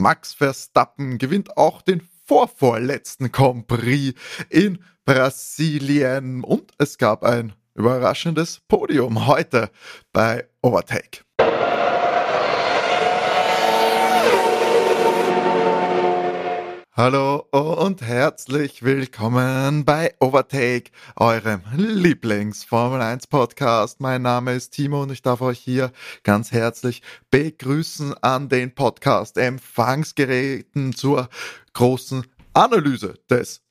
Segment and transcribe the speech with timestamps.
[0.00, 8.60] Max Verstappen gewinnt auch den vorvorletzten Grand Prix in Brasilien und es gab ein überraschendes
[8.66, 9.70] Podium heute
[10.12, 11.20] bei Overtake.
[17.02, 24.02] Hallo und herzlich willkommen bei Overtake, eurem Lieblings-Formel 1 Podcast.
[24.02, 25.92] Mein Name ist Timo und ich darf euch hier
[26.24, 27.00] ganz herzlich
[27.30, 31.30] begrüßen an den Podcast Empfangsgeräten zur
[31.72, 33.62] großen Analyse des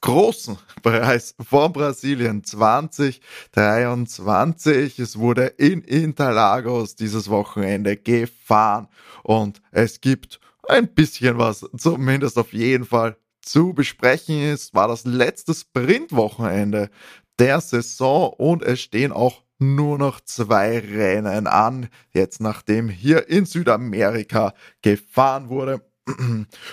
[0.00, 4.98] großen Preis von Brasilien 2023.
[4.98, 8.88] Es wurde in Interlagos dieses Wochenende gefahren
[9.22, 15.04] und es gibt ein bisschen was, zumindest auf jeden Fall zu besprechen ist, war das
[15.04, 16.90] letzte Sprintwochenende
[17.38, 23.44] der Saison und es stehen auch nur noch zwei Rennen an, jetzt nachdem hier in
[23.46, 25.82] Südamerika gefahren wurde.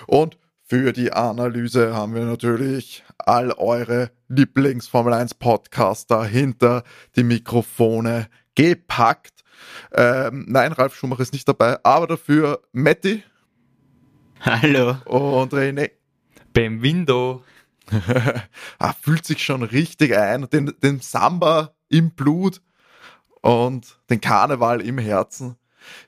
[0.07, 6.83] Und für die Analyse haben wir natürlich all eure Lieblings-Formel 1 Podcaster hinter
[7.15, 9.43] die Mikrofone gepackt.
[9.93, 13.23] Ähm, nein, Ralf Schumacher ist nicht dabei, aber dafür Matti.
[14.41, 14.97] Hallo.
[15.05, 15.91] Und René.
[16.53, 17.43] Benvindo.
[18.79, 20.49] ah, fühlt sich schon richtig ein.
[20.49, 22.61] Den, den Samba im Blut
[23.41, 25.55] und den Karneval im Herzen.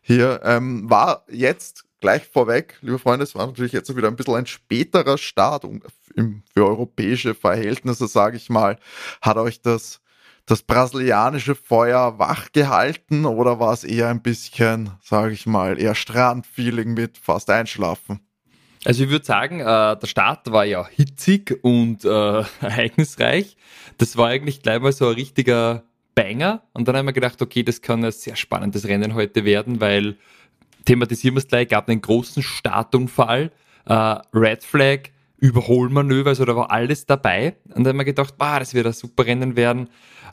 [0.02, 4.36] Hier ähm, war jetzt gleich vorweg, liebe Freunde, es war natürlich jetzt wieder ein bisschen
[4.36, 8.78] ein späterer Start für europäische Verhältnisse, sage ich mal.
[9.22, 10.02] Hat euch das,
[10.50, 15.94] das brasilianische Feuer wach gehalten oder war es eher ein bisschen, sage ich mal, eher
[15.94, 18.20] Strandfeeling mit fast einschlafen?
[18.84, 22.08] Also ich würde sagen, äh, der Start war ja hitzig und äh,
[22.62, 23.58] ereignisreich.
[24.00, 25.84] Das war eigentlich gleich mal so ein richtiger
[26.16, 26.64] Banger.
[26.74, 30.18] Und dann haben wir gedacht, okay, das kann ein sehr spannendes Rennen heute werden, weil
[30.86, 33.52] thematisieren wir es gleich, gab einen großen Startunfall,
[33.86, 33.94] äh,
[34.34, 37.56] Red Flag, Überholmanöver, also da war alles dabei.
[37.66, 39.90] Und dann haben wir gedacht, ah, das wird ein super Rennen werden.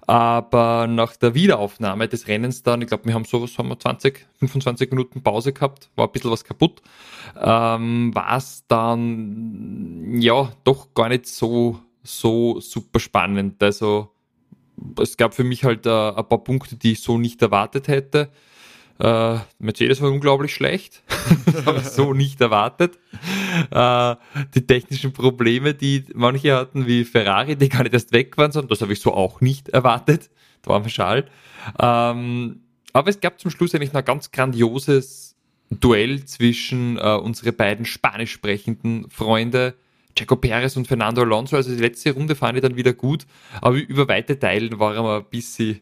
[0.06, 3.78] Aber nach der Wiederaufnahme des Rennens dann, ich glaube, wir haben so, was haben wir,
[3.78, 6.80] 20, 25 Minuten Pause gehabt, war ein bisschen was kaputt,
[7.40, 13.60] ähm, war es dann, ja, doch gar nicht so, so super spannend.
[13.62, 14.12] Also,
[15.00, 18.30] es gab für mich halt äh, ein paar Punkte, die ich so nicht erwartet hätte.
[18.98, 21.02] Äh, Mercedes war unglaublich schlecht,
[21.46, 22.98] das habe ich so nicht erwartet.
[23.70, 24.16] Äh,
[24.54, 28.70] die technischen Probleme, die manche hatten, wie Ferrari, die gar nicht erst weg waren, sondern
[28.70, 30.30] das habe ich so auch nicht erwartet.
[30.62, 31.26] Da war mir schal.
[31.78, 32.60] Ähm,
[32.92, 35.36] aber es gab zum Schluss eigentlich ein ganz grandioses
[35.68, 39.74] Duell zwischen äh, unsere beiden spanisch sprechenden Freunde,
[40.16, 41.56] Jaco Perez und Fernando Alonso.
[41.56, 43.26] Also die letzte Runde fand ich dann wieder gut,
[43.60, 45.80] aber über weite Teilen war er mal ein bisschen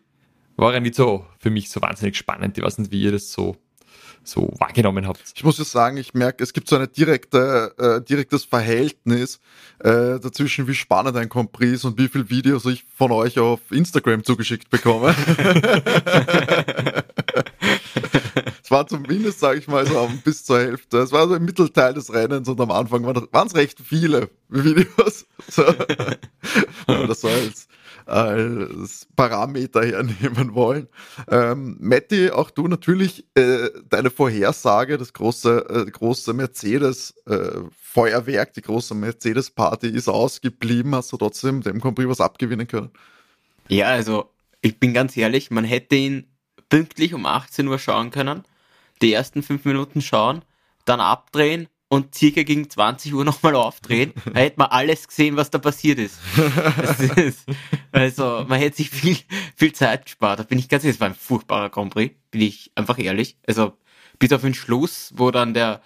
[0.57, 2.57] war ja nicht so für mich so wahnsinnig spannend.
[2.59, 3.57] Ich weiß nicht, wie ihr das so
[4.27, 5.21] so wahrgenommen habt.
[5.35, 9.41] Ich muss ja sagen, ich merke, es gibt so ein direkte, äh, direktes Verhältnis
[9.81, 13.61] äh, dazwischen, wie spannend ein Compris ist und wie viele Videos ich von euch auf
[13.71, 15.15] Instagram zugeschickt bekomme.
[18.63, 20.99] es war zumindest, sage ich mal, so bis zur Hälfte.
[20.99, 25.27] Es war so im Mittelteil des Rennens und am Anfang waren es recht viele Videos.
[25.47, 25.63] So.
[26.87, 27.29] das so
[28.07, 30.89] als Parameter hernehmen wollen.
[31.31, 37.61] Ähm, Matti, auch du natürlich äh, deine Vorhersage, das große, äh, große Mercedes äh,
[38.57, 40.95] die große Mercedes Party ist ausgeblieben.
[40.95, 42.91] Hast du trotzdem dem Compris was abgewinnen können?
[43.69, 46.27] Ja, also ich bin ganz ehrlich, man hätte ihn
[46.69, 48.45] pünktlich um 18 Uhr schauen können,
[49.01, 50.43] die ersten fünf Minuten schauen,
[50.85, 55.50] dann abdrehen und circa gegen 20 Uhr nochmal aufdrehen, da hätte man alles gesehen, was
[55.50, 56.19] da passiert ist.
[57.16, 57.47] ist.
[57.93, 59.16] Also man hätte sich viel,
[59.55, 60.41] viel Zeit gespart.
[60.41, 63.37] Da bin ich ganz ehrlich, es war ein furchtbarer Grand Prix, bin ich einfach ehrlich.
[63.47, 63.78] Also
[64.19, 65.82] bis auf den Schluss, wo dann der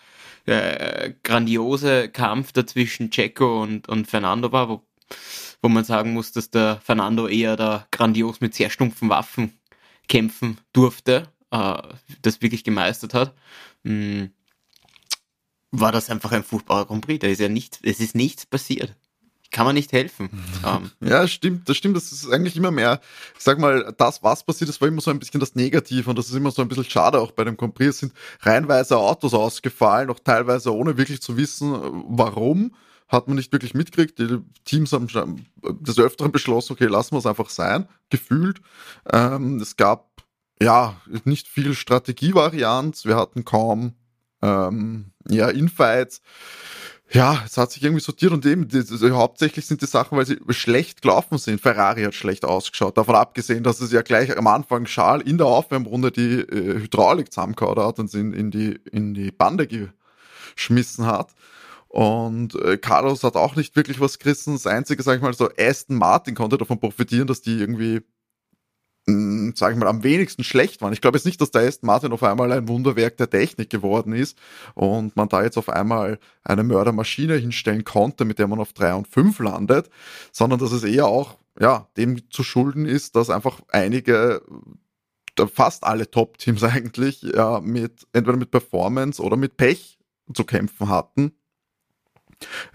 [0.46, 4.82] äh, grandiose Kampf dazwischen Checo und, und Fernando war, wo,
[5.60, 9.58] wo man sagen muss, dass der Fernando eher da grandios mit sehr stumpfen Waffen
[10.08, 11.82] kämpfen durfte, äh,
[12.22, 13.34] das wirklich gemeistert hat.
[13.82, 14.28] Mm
[15.70, 17.20] war das einfach ein furchtbarer Grand Prix.
[17.20, 18.94] Da ist ja nichts, es ist nichts passiert.
[19.50, 20.28] Kann man nicht helfen.
[20.62, 20.90] Um.
[21.00, 21.08] Ähm.
[21.08, 21.96] Ja, stimmt, das stimmt.
[21.96, 23.00] Das ist eigentlich immer mehr,
[23.36, 26.18] ich sag mal, das, was passiert ist, war immer so ein bisschen das Negative und
[26.18, 27.90] das ist immer so ein bisschen schade auch bei dem Grand Prix.
[27.90, 31.72] Es sind reihenweise Autos ausgefallen, auch teilweise ohne wirklich zu wissen,
[32.08, 32.74] warum.
[33.08, 34.18] Hat man nicht wirklich mitgekriegt.
[34.18, 35.06] Die Teams haben
[35.80, 38.60] des Öfteren beschlossen, okay, lassen wir es einfach sein, gefühlt.
[39.10, 40.24] Ähm, es gab
[40.60, 43.06] ja nicht viel Strategievarianz.
[43.06, 43.94] Wir hatten kaum
[44.42, 46.20] ähm, ja, Infights.
[47.10, 50.26] Ja, es hat sich irgendwie sortiert und eben, die, die, hauptsächlich sind die Sachen, weil
[50.26, 51.58] sie schlecht gelaufen sind.
[51.58, 52.98] Ferrari hat schlecht ausgeschaut.
[52.98, 57.32] Davon abgesehen, dass es ja gleich am Anfang Schal in der Aufwärmrunde die äh, Hydraulik
[57.32, 59.66] zusammengehauen hat und sind in die, in die Bande
[60.54, 61.30] geschmissen hat.
[61.88, 64.52] Und äh, Carlos hat auch nicht wirklich was gerissen.
[64.52, 68.02] Das Einzige, sag ich mal, so Aston Martin konnte davon profitieren, dass die irgendwie,
[69.08, 70.92] mh, sag ich mal, am wenigsten schlecht waren.
[70.92, 74.12] Ich glaube jetzt nicht, dass der Aston Martin auf einmal ein Wunderwerk der Technik geworden
[74.12, 74.38] ist
[74.74, 78.94] und man da jetzt auf einmal eine Mördermaschine hinstellen konnte, mit der man auf drei
[78.94, 79.90] und fünf landet,
[80.32, 84.42] sondern dass es eher auch ja, dem zu schulden ist, dass einfach einige
[85.52, 89.98] fast alle Top-Teams eigentlich ja, mit entweder mit Performance oder mit Pech
[90.34, 91.32] zu kämpfen hatten.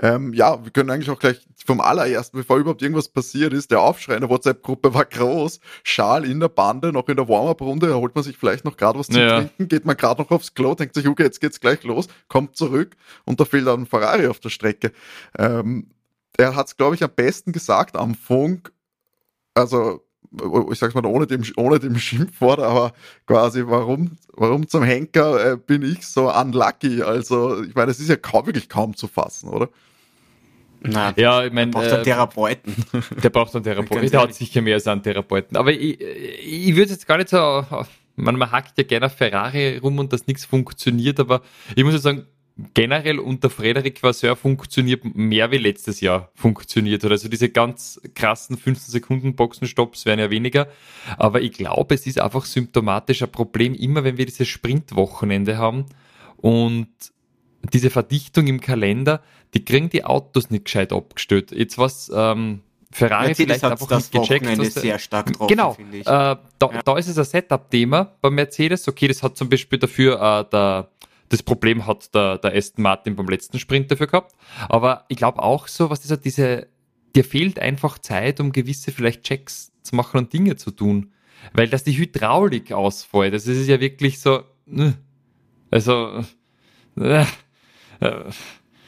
[0.02, 3.82] Ähm, ja, wir können eigentlich auch gleich vom allerersten, bevor überhaupt irgendwas passiert ist, der
[3.82, 5.60] Aufschrei in der WhatsApp-Gruppe war groß.
[5.84, 9.08] Schal in der Bande, noch in der Warm-Up-Runde, holt man sich vielleicht noch gerade was
[9.08, 9.38] zu ja.
[9.38, 12.58] trinken, geht man gerade noch aufs Klo, denkt sich, okay, jetzt geht's gleich los, kommt
[12.58, 12.96] zurück
[13.26, 14.92] und da fehlt dann ein Ferrari auf der Strecke.
[15.38, 15.92] Ähm,
[16.38, 18.72] er hat es, glaube ich, am besten gesagt am Funk.
[19.54, 20.04] Also
[20.72, 22.94] ich sag's mal ohne dem, ohne dem Schimpfwort, aber
[23.28, 27.04] quasi, warum, warum zum Henker äh, bin ich so unlucky?
[27.04, 29.70] Also, ich meine, es ist ja kaum, wirklich kaum zu fassen, oder?
[30.82, 32.76] Na, ja, ich meine, der braucht einen äh, Therapeuten.
[33.24, 34.12] Der braucht einen Therapeuten.
[34.12, 35.56] Der hat sicher mehr als einen Therapeuten.
[35.56, 37.66] Aber ich, ich würde jetzt gar nicht so,
[38.16, 41.42] man, man hackt ja gerne auf Ferrari rum und dass nichts funktioniert, aber
[41.76, 42.26] ich muss ja sagen,
[42.74, 47.12] generell unter Frederik Vasseur funktioniert mehr wie letztes Jahr funktioniert hat.
[47.12, 50.68] Also diese ganz krassen 15 Sekunden Boxenstopps werden ja weniger.
[51.18, 55.86] Aber ich glaube, es ist einfach symptomatisch ein Problem, immer wenn wir dieses Sprintwochenende haben
[56.38, 56.90] und
[57.72, 59.24] diese Verdichtung im Kalender,
[59.54, 61.52] die kriegen die Autos nicht gescheit abgestellt.
[61.52, 62.62] Jetzt was, ähm,
[62.92, 64.46] Ferrari Mercedes vielleicht einfach nicht gecheckt.
[64.46, 66.82] Wochenende sehr stark drauf, genau, äh, da, ja.
[66.86, 68.88] da ist es ein Setup-Thema bei Mercedes.
[68.88, 70.90] Okay, das hat zum Beispiel dafür äh, der
[71.34, 74.36] das Problem hat der, der Aston Martin beim letzten Sprint dafür gehabt.
[74.70, 76.68] Aber ich glaube auch so, was ist halt diese,
[77.16, 81.12] dir fehlt einfach Zeit, um gewisse vielleicht Checks zu machen und Dinge zu tun.
[81.54, 84.44] Weil dass die Hydraulik ausfällt, das ist ja wirklich so,
[85.72, 86.24] also,
[86.98, 87.26] äh,
[88.00, 88.30] äh,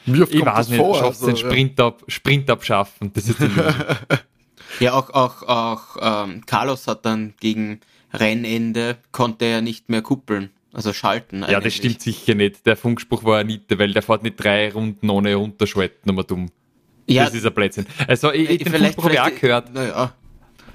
[0.06, 3.50] ich weiß nicht, vor, schaffst also, den Sprint, ab, Sprint abschaffen, das ist die
[4.80, 7.80] Ja, auch, auch, auch ähm, Carlos hat dann gegen
[8.12, 10.50] Rennende, konnte er nicht mehr kuppeln.
[10.76, 11.52] Also schalten eigentlich.
[11.52, 12.66] Ja, das stimmt sicher nicht.
[12.66, 16.50] Der Funkspruch war eine Niete, weil der fährt nicht drei Runden ohne runterschalten, nochmal dumm.
[17.06, 17.24] Ja.
[17.24, 17.86] Das ist ein Blödsinn.
[18.06, 19.72] Also ich, ich den Funkspruch habe ich auch gehört.
[19.72, 20.12] Naja.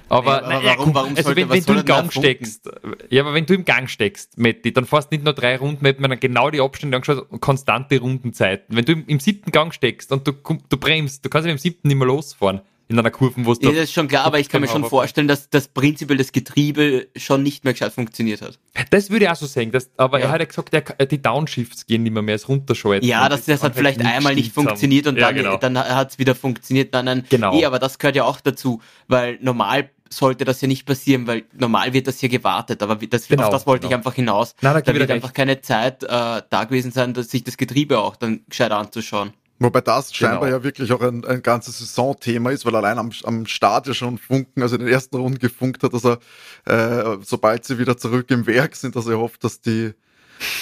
[0.09, 2.67] Aber, aber nein, warum, warum also wenn, wenn du im Gang steckst,
[3.11, 5.83] ja, aber wenn du im Gang steckst, Matti, dann fährst du nicht nur drei Runden,
[5.83, 8.75] mit man genau die Abstände angeschaut, konstante Rundenzeiten.
[8.75, 11.59] Wenn du im, im siebten Gang steckst und du, du bremst, du kannst ja im
[11.59, 14.39] siebten nicht mehr losfahren in einer Kurve, wo es ja, Das ist schon klar, aber
[14.39, 18.41] ich kann mir schon vorstellen, dass das prinzipiell das Getriebe schon nicht mehr gescheit funktioniert
[18.41, 18.59] hat.
[18.89, 20.25] Das würde ich auch so sagen, dass, aber ja.
[20.25, 23.07] er hat ja gesagt, der, die Downshifts gehen nicht mehr, mehr, es runterschalten.
[23.07, 25.57] Ja, das, das hat vielleicht einmal nicht funktioniert und ja, dann, genau.
[25.57, 26.93] dann hat es wieder funktioniert.
[26.93, 27.57] Dann ein, genau.
[27.57, 31.43] Eh, aber das gehört ja auch dazu, weil normal sollte das ja nicht passieren, weil
[31.53, 33.91] normal wird das hier gewartet, aber das, genau, auf das wollte genau.
[33.91, 34.55] ich einfach hinaus.
[34.61, 37.99] Nein, da, da wird einfach keine Zeit äh, da gewesen sein, dass sich das Getriebe
[37.99, 39.31] auch dann gescheit anzuschauen.
[39.61, 40.57] Wobei das scheinbar genau.
[40.57, 44.17] ja wirklich auch ein, ein ganzes Saisonthema ist, weil allein am, am Start ja schon
[44.17, 46.17] Funken, also in den ersten Runden gefunkt hat, dass er,
[46.65, 49.93] äh, sobald sie wieder zurück im Werk sind, dass er hofft, dass die,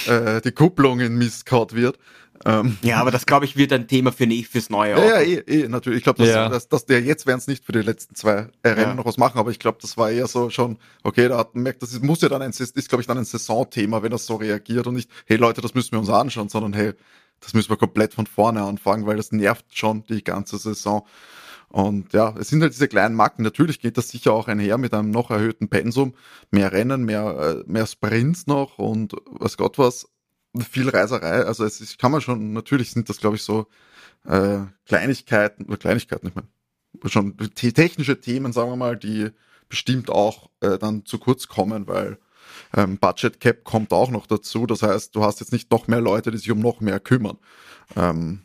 [0.06, 1.98] äh, die Kupplung in Mist kaut wird.
[2.46, 5.06] Ähm, ja, aber das glaube ich wird ein Thema für nicht fürs neue Jahr.
[5.06, 6.00] Ja, ja, eh, eh, natürlich.
[6.00, 6.50] Ich glaube, dass, ja.
[6.50, 8.94] dass, dass der jetzt werden es nicht für die letzten zwei Rennen ja.
[8.96, 11.63] noch was machen, aber ich glaube, das war eher so schon, okay, da hat man
[11.63, 14.25] merkt, das ist, muss ja dann ein, ist, glaube ich, dann ein Saisonthema, wenn das
[14.25, 16.94] so reagiert und nicht, hey Leute, das müssen wir uns anschauen, sondern hey,
[17.39, 21.05] das müssen wir komplett von vorne anfangen, weil das nervt schon die ganze Saison.
[21.69, 23.43] Und ja, es sind halt diese kleinen Marken.
[23.43, 26.15] Natürlich geht das sicher auch einher mit einem noch erhöhten Pensum.
[26.50, 30.08] Mehr Rennen, mehr, äh, mehr Sprints noch und was Gott was.
[30.72, 31.46] Viel Reiserei.
[31.46, 33.67] Also es ist, kann man schon, natürlich sind das, glaube ich, so
[34.25, 36.48] äh, Kleinigkeiten, oder Kleinigkeiten, ich meine,
[37.05, 39.29] schon technische Themen, sagen wir mal, die
[39.69, 42.17] bestimmt auch äh, dann zu kurz kommen, weil
[42.75, 44.65] ähm, Budget Cap kommt auch noch dazu.
[44.65, 47.38] Das heißt, du hast jetzt nicht noch mehr Leute, die sich um noch mehr kümmern.
[47.96, 48.41] Ähm,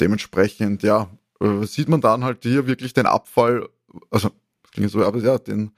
[0.00, 1.08] dementsprechend, ja,
[1.40, 3.68] äh, sieht man dann halt hier wirklich den Abfall,
[4.10, 4.30] also
[4.62, 5.72] das klingt so, aber ja, den,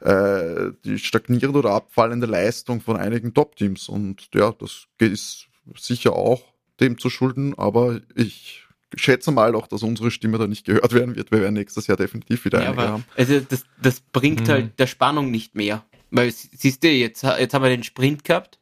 [0.00, 3.88] äh, die stagnierende oder abfallende Leistung von einigen Top-Teams.
[3.88, 6.42] Und ja, das ist sicher auch
[6.80, 11.16] dem zu schulden, aber ich schätze mal auch, dass unsere Stimme da nicht gehört werden
[11.16, 11.30] wird.
[11.30, 13.04] Wir werden nächstes Jahr definitiv wieder ja, einige haben.
[13.16, 14.50] Also das, das bringt mhm.
[14.50, 15.84] halt der Spannung nicht mehr.
[16.16, 18.58] Weil, siehst du, jetzt, jetzt haben wir den Sprint gehabt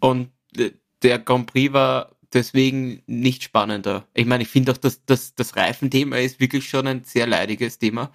[0.00, 0.30] und
[1.02, 4.06] der Grand Prix war deswegen nicht spannender.
[4.14, 7.78] Ich meine, ich finde auch, dass, dass das Reifenthema ist wirklich schon ein sehr leidiges
[7.78, 8.10] Thema.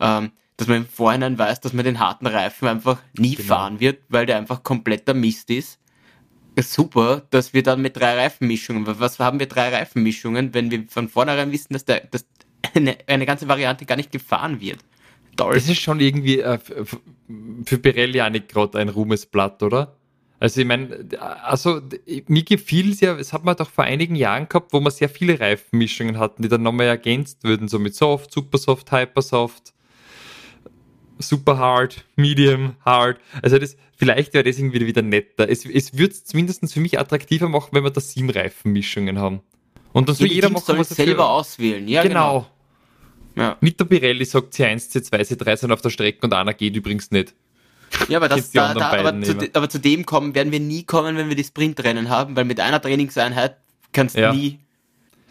[0.00, 3.48] Ähm, dass man im Vorhinein weiß, dass man den harten Reifen einfach nie genau.
[3.48, 5.80] fahren wird, weil der einfach kompletter Mist ist.
[6.54, 6.72] ist.
[6.72, 11.08] Super, dass wir dann mit drei Reifenmischungen, was haben wir drei Reifenmischungen, wenn wir von
[11.08, 12.26] vornherein wissen, dass, der, dass
[12.74, 14.78] eine, eine ganze Variante gar nicht gefahren wird.
[15.36, 15.54] Toll.
[15.54, 16.58] Das ist schon irgendwie äh,
[17.64, 19.96] für Pirelli auch nicht gerade ein Ruhmesblatt, oder?
[20.38, 21.06] Also ich meine,
[21.44, 21.80] also
[22.26, 25.08] mir gefiel es ja, es hat man doch vor einigen Jahren gehabt, wo wir sehr
[25.08, 29.72] viele Reifenmischungen hatten, die dann nochmal ergänzt würden, so mit Soft, Super Soft, Hyper Soft,
[31.20, 33.18] Super Hard, Medium, Hard.
[33.40, 35.48] Also das, vielleicht wäre das irgendwie wieder netter.
[35.48, 39.42] Es, es würde es zumindest für mich attraktiver machen, wenn wir da sieben Reifenmischungen haben.
[39.92, 41.86] Und dann soll jeder machen, was er selber auswählen.
[41.86, 42.40] Ja, Genau.
[42.40, 42.46] genau.
[43.36, 43.56] Ja.
[43.60, 47.10] Nicht der Pirelli sagt C1, C2, C3 sind auf der Strecke und einer geht übrigens
[47.10, 47.34] nicht.
[48.08, 50.84] Ja, aber, das, die da, da, aber, zu, aber zu dem kommen werden wir nie
[50.84, 53.56] kommen, wenn wir die Sprintrennen haben, weil mit einer Trainingseinheit
[53.92, 54.32] kannst du Ja.
[54.32, 54.58] nie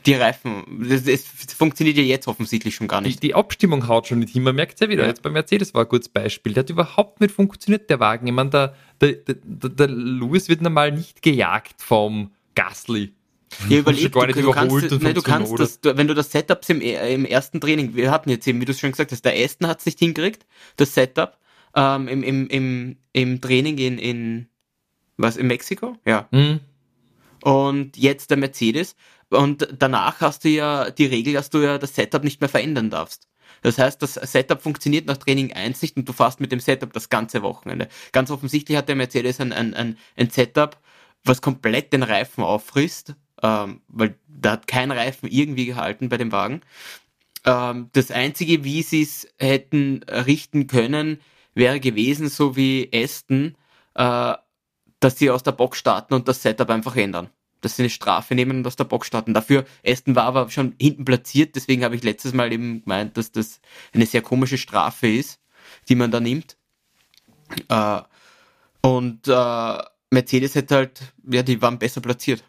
[0.05, 0.63] die Reifen.
[0.87, 1.23] Das, das
[1.55, 3.23] funktioniert ja jetzt offensichtlich schon gar Die, nicht.
[3.23, 4.43] die Abstimmung haut schon nicht hin.
[4.43, 5.03] Man merkt es ja wieder.
[5.03, 5.09] Ja.
[5.09, 6.53] Jetzt bei Mercedes war ein gutes Beispiel.
[6.53, 8.25] Der hat überhaupt nicht funktioniert, der Wagen.
[8.27, 13.11] Ich meine, der, der, der, der, der Lewis wird normal nicht gejagt vom Gasly.
[13.69, 16.69] Ja, überleg, du, nicht du kannst, nein, du kannst das, du, wenn du das Setups
[16.69, 19.67] im, im ersten Training, wir hatten jetzt eben, wie du schon gesagt hast, der Aston
[19.67, 20.45] hat es nicht hingekriegt,
[20.77, 21.37] das Setup,
[21.75, 24.47] ähm, im, im, im, im Training in, in,
[25.17, 25.97] was, in Mexiko?
[26.05, 26.27] Ja.
[26.31, 26.59] Hm.
[27.43, 28.95] Und jetzt der Mercedes.
[29.29, 32.89] Und danach hast du ja die Regel, dass du ja das Setup nicht mehr verändern
[32.89, 33.27] darfst.
[33.61, 36.91] Das heißt, das Setup funktioniert nach Training 1 nicht und du fährst mit dem Setup
[36.91, 37.87] das ganze Wochenende.
[38.11, 40.77] Ganz offensichtlich hat der Mercedes ein, ein, ein, ein Setup,
[41.23, 46.31] was komplett den Reifen auffrisst, ähm, weil da hat kein Reifen irgendwie gehalten bei dem
[46.31, 46.61] Wagen.
[47.45, 51.19] Ähm, das Einzige, wie sie es hätten richten können,
[51.53, 53.55] wäre gewesen, so wie Aston,
[53.95, 54.33] äh,
[54.99, 57.29] dass sie aus der Box starten und das Setup einfach ändern.
[57.61, 59.33] Dass sie eine Strafe nehmen und aus der Box starten.
[59.33, 63.31] Dafür, Aston war aber schon hinten platziert, deswegen habe ich letztes Mal eben gemeint, dass
[63.31, 63.59] das
[63.93, 65.39] eine sehr komische Strafe ist,
[65.89, 66.57] die man da nimmt.
[67.69, 68.01] Äh,
[68.81, 69.77] und äh,
[70.11, 72.43] Mercedes hätte halt, ja, die waren besser platziert.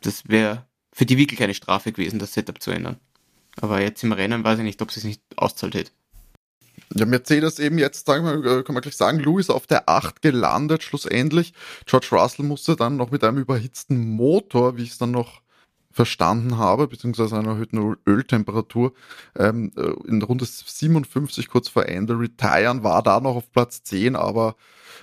[0.00, 2.96] Das wäre für die wirklich eine Strafe gewesen, das Setup zu ändern.
[3.60, 5.90] Aber jetzt im Rennen weiß ich nicht, ob sie es nicht auszahlt hätte.
[6.94, 10.22] Ja, Mercedes eben jetzt, sagen wir, äh, kann man gleich sagen, Lewis auf der 8
[10.22, 11.52] gelandet schlussendlich.
[11.86, 15.42] George Russell musste dann noch mit einem überhitzten Motor, wie ich es dann noch
[15.90, 18.92] verstanden habe, beziehungsweise einer erhöhten Öl- Öltemperatur,
[19.34, 24.14] ähm, äh, in Runde 57 kurz vor Ende retiren, war da noch auf Platz 10,
[24.14, 24.56] aber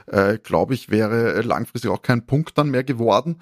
[0.05, 3.41] äh, glaube ich, wäre langfristig auch kein Punkt dann mehr geworden.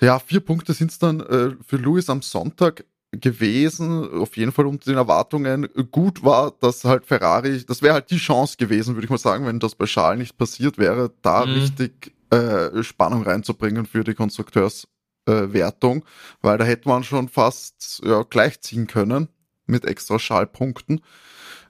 [0.00, 4.66] Ja, vier Punkte sind es dann äh, für Lewis am Sonntag gewesen, auf jeden Fall
[4.66, 5.68] unter den Erwartungen.
[5.92, 9.46] Gut war, dass halt Ferrari, das wäre halt die Chance gewesen, würde ich mal sagen,
[9.46, 11.52] wenn das bei Charles nicht passiert wäre, da Mhm.
[11.52, 16.06] richtig äh, Spannung reinzubringen für die Konstrukteurswertung, äh,
[16.42, 19.28] weil da hätte man schon fast ja, gleichziehen können
[19.66, 21.00] mit extra Schallpunkten.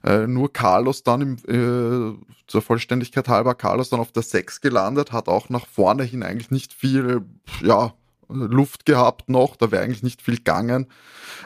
[0.03, 2.17] Äh, nur Carlos dann im, äh,
[2.47, 6.51] zur Vollständigkeit halber, Carlos dann auf der 6 gelandet, hat auch nach vorne hin eigentlich
[6.51, 7.21] nicht viel,
[7.61, 7.93] ja,
[8.29, 10.87] Luft gehabt noch, da wäre eigentlich nicht viel gegangen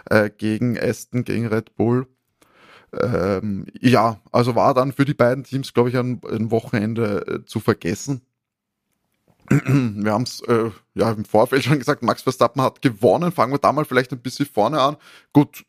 [0.09, 2.07] äh, gegen Aston, gegen Red Bull.
[2.93, 7.45] Ähm, ja, also war dann für die beiden Teams, glaube ich, ein, ein Wochenende äh,
[7.45, 8.21] zu vergessen.
[9.49, 13.31] Wir haben es äh, ja im Vorfeld schon gesagt, Max Verstappen hat gewonnen.
[13.31, 14.97] Fangen wir da mal vielleicht ein bisschen vorne an.
[15.33, 15.65] Gut,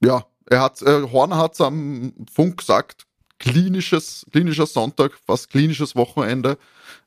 [0.00, 3.06] ja, er hat, äh, Horner hat am Funk gesagt,
[3.38, 6.58] klinisches, klinischer Sonntag, fast klinisches Wochenende.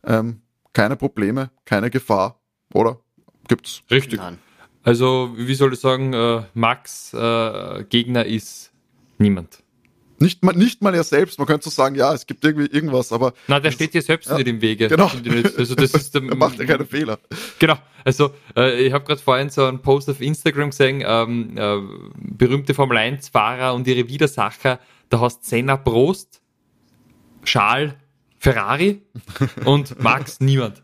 [0.04, 0.42] Ähm,
[0.74, 2.40] keine Probleme, keine Gefahr,
[2.74, 3.00] oder?
[3.48, 3.84] Gibt's?
[3.92, 4.20] Richtig.
[4.20, 4.39] Nein.
[4.84, 8.72] Also, wie soll ich sagen, äh, Max äh, Gegner ist
[9.18, 9.63] niemand.
[10.20, 11.38] Nicht mal, nicht mal er selbst.
[11.38, 14.30] Man könnte so sagen, ja, es gibt irgendwie irgendwas, aber Na, der steht dir selbst
[14.30, 14.88] Ja, nicht im Wege.
[14.88, 15.12] genau.
[15.58, 17.20] Also das ist der, er macht ja keine Fehler.
[17.60, 17.75] Genau.
[18.04, 21.77] Also äh, ich habe gerade vorhin so einen Post auf Instagram gesehen, ähm, äh,
[22.16, 24.80] berühmte Formel 1-Fahrer und ihre Widersacher.
[25.10, 26.42] Da hast Senna Prost,
[27.44, 27.94] Charles
[28.39, 29.01] Ferrari
[29.65, 30.84] und Max niemand.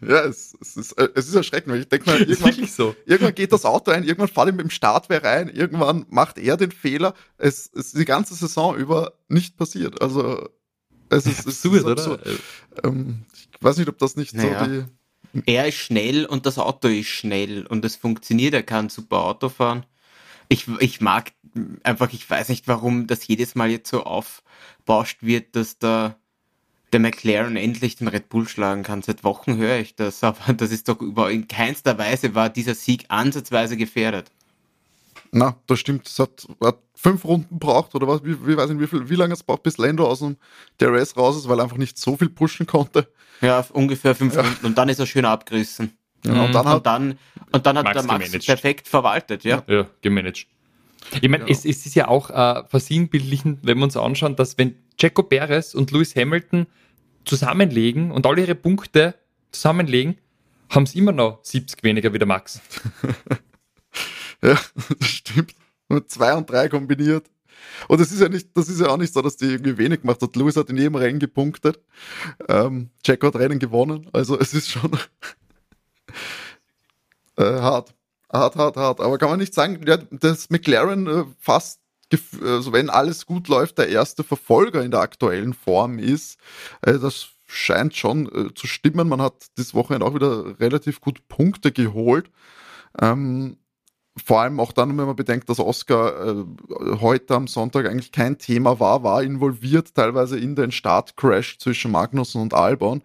[0.00, 2.94] Ja, es, es, ist, äh, es ist erschreckend, weil ich denke mal, irgendwann, wirklich so.
[3.04, 6.70] irgendwann geht das Auto ein, irgendwann fällt ihm im Startwehr rein, irgendwann macht er den
[6.70, 7.14] Fehler.
[7.36, 10.00] Es es ist die ganze Saison über nicht passiert.
[10.00, 10.48] Also
[11.08, 11.92] es ist, es Absurd, ist oder?
[11.92, 12.40] absurd.
[12.84, 14.64] Ähm, ich weiß nicht, ob das nicht Naja.
[14.64, 14.84] so die.
[15.46, 19.48] Er ist schnell und das Auto ist schnell und es funktioniert, er kann super Auto
[19.48, 19.84] fahren.
[20.48, 21.32] Ich, ich mag
[21.82, 26.16] einfach, ich weiß nicht, warum das jedes Mal jetzt so aufbauscht wird, dass da
[26.94, 29.02] der McLaren endlich den Red Bull schlagen kann.
[29.02, 32.74] Seit Wochen höre ich das, aber das ist doch über, in keinster Weise war dieser
[32.74, 34.30] Sieg ansatzweise gefährdet.
[35.32, 36.06] Na, das stimmt.
[36.06, 38.22] Es hat, hat fünf Runden braucht oder was?
[38.24, 40.36] Wie, wie weiß nicht, wie viel, wie lange es braucht, bis Lando aus dem
[40.80, 43.08] DRS raus ist, weil er einfach nicht so viel pushen konnte.
[43.40, 45.92] Ja, ungefähr fünf Runden und dann ist er schön abgerissen.
[46.24, 46.52] Ja, und Mhm.
[46.52, 47.18] dann hat Und dann,
[47.52, 48.46] und dann hat Max der Max gemanagt.
[48.46, 49.62] perfekt verwaltet, ja.
[49.66, 50.46] Ja, gemanagt.
[51.20, 51.50] Ich meine, Ja.
[51.50, 55.74] es, es ist ja auch äh, versinnbildlichend, wenn wir uns anschauen, dass wenn Checo Perez
[55.74, 56.66] und Lewis Hamilton
[57.24, 59.14] zusammenlegen und alle ihre Punkte
[59.50, 60.18] zusammenlegen,
[60.70, 62.60] haben sie immer noch 70 weniger wie der Max.
[64.42, 64.60] Ja,
[64.98, 65.54] das stimmt.
[65.88, 67.30] Mit zwei und drei kombiniert.
[67.88, 70.02] Und es ist ja nicht, das ist ja auch nicht so, dass die irgendwie wenig
[70.02, 70.36] gemacht hat.
[70.36, 71.80] Lewis hat in jedem Rennen gepunktet.
[72.48, 74.08] Ähm, Checo hat Rennen gewonnen.
[74.12, 74.92] Also es ist schon
[77.36, 77.94] äh, hart.
[78.30, 79.00] Hart, hart, hart.
[79.00, 81.80] Aber kann man nicht sagen, dass McLaren äh, fast,
[82.42, 86.38] also wenn alles gut läuft, der erste Verfolger in der aktuellen Form ist.
[86.82, 89.08] Äh, das scheint schon äh, zu stimmen.
[89.08, 92.30] Man hat das Wochenende auch wieder relativ gut Punkte geholt.
[93.00, 93.56] Ähm,
[94.16, 96.44] vor allem auch dann, wenn man bedenkt, dass Oscar äh,
[97.00, 102.40] heute am Sonntag eigentlich kein Thema war, war involviert teilweise in den Startcrash zwischen Magnussen
[102.40, 103.02] und Albon,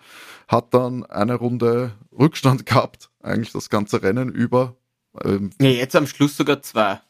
[0.48, 4.76] hat dann eine Runde Rückstand gehabt, eigentlich das ganze Rennen über.
[5.24, 7.02] Ähm, ja, jetzt am Schluss sogar zwei.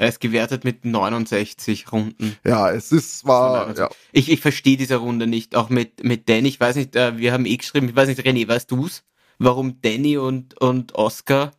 [0.00, 2.34] Er ist gewertet mit 69 Runden.
[2.42, 3.90] Ja, es ist, war, also, ja.
[4.12, 7.34] Ich, ich verstehe diese Runde nicht, auch mit, mit Danny, ich weiß nicht, äh, wir
[7.34, 9.02] haben eh geschrieben, ich weiß nicht, René, weißt du's?
[9.38, 11.50] Warum Danny und, und Oscar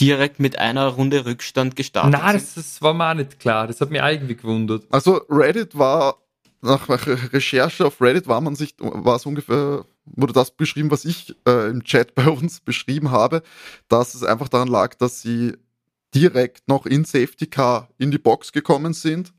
[0.00, 3.66] direkt mit einer Runde Rückstand gestartet Nein, das, das war mir auch nicht klar.
[3.66, 4.86] Das hat mich irgendwie gewundert.
[4.90, 6.16] Also Reddit war,
[6.62, 11.04] nach, nach Recherche auf Reddit war man sich, war es ungefähr, wurde das beschrieben, was
[11.04, 13.42] ich äh, im Chat bei uns beschrieben habe,
[13.88, 15.52] dass es einfach daran lag, dass sie
[16.14, 19.32] direkt noch in Safety Car in die Box gekommen sind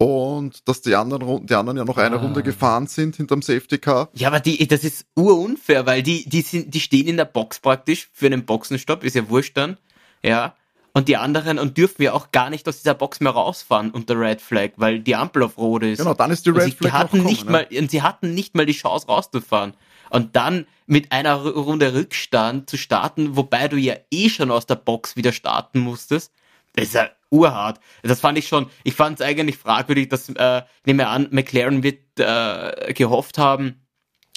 [0.00, 2.20] und dass die anderen, die anderen ja noch eine ah.
[2.20, 4.08] Runde gefahren sind hinterm Safety Car.
[4.14, 7.60] Ja, aber die, das ist urunfair, weil die, die sind, die stehen in der Box
[7.60, 9.76] praktisch für einen Boxenstopp, ist ja wurscht dann,
[10.22, 10.54] ja.
[10.92, 14.18] Und die anderen und dürfen ja auch gar nicht aus dieser Box mehr rausfahren unter
[14.18, 15.98] Red Flag, weil die Ampel auf Rot ist.
[15.98, 17.52] Genau, dann ist die Red sie, Flag hatten nicht ne?
[17.52, 19.74] mal, und sie hatten nicht mal die Chance rauszufahren.
[20.10, 24.74] Und dann mit einer Runde Rückstand zu starten, wobei du ja eh schon aus der
[24.74, 26.32] Box wieder starten musstest,
[26.74, 27.80] das ist ja urhart.
[28.02, 32.18] Das fand ich schon, ich fand es eigentlich fragwürdig, dass, äh, nehme an, McLaren wird
[32.18, 33.80] äh, gehofft haben,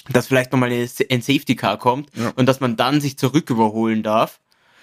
[0.08, 2.32] dass vielleicht nochmal ein Safety Car kommt ja.
[2.36, 4.40] und dass man dann sich zurück überholen darf.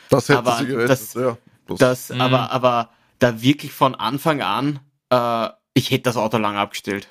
[0.09, 1.37] Das hätte aber sie gerettet, das, ja.
[1.67, 2.21] Das, das mhm.
[2.21, 4.79] aber, aber da wirklich von Anfang an,
[5.09, 7.07] äh, ich hätte das Auto lang abgestellt.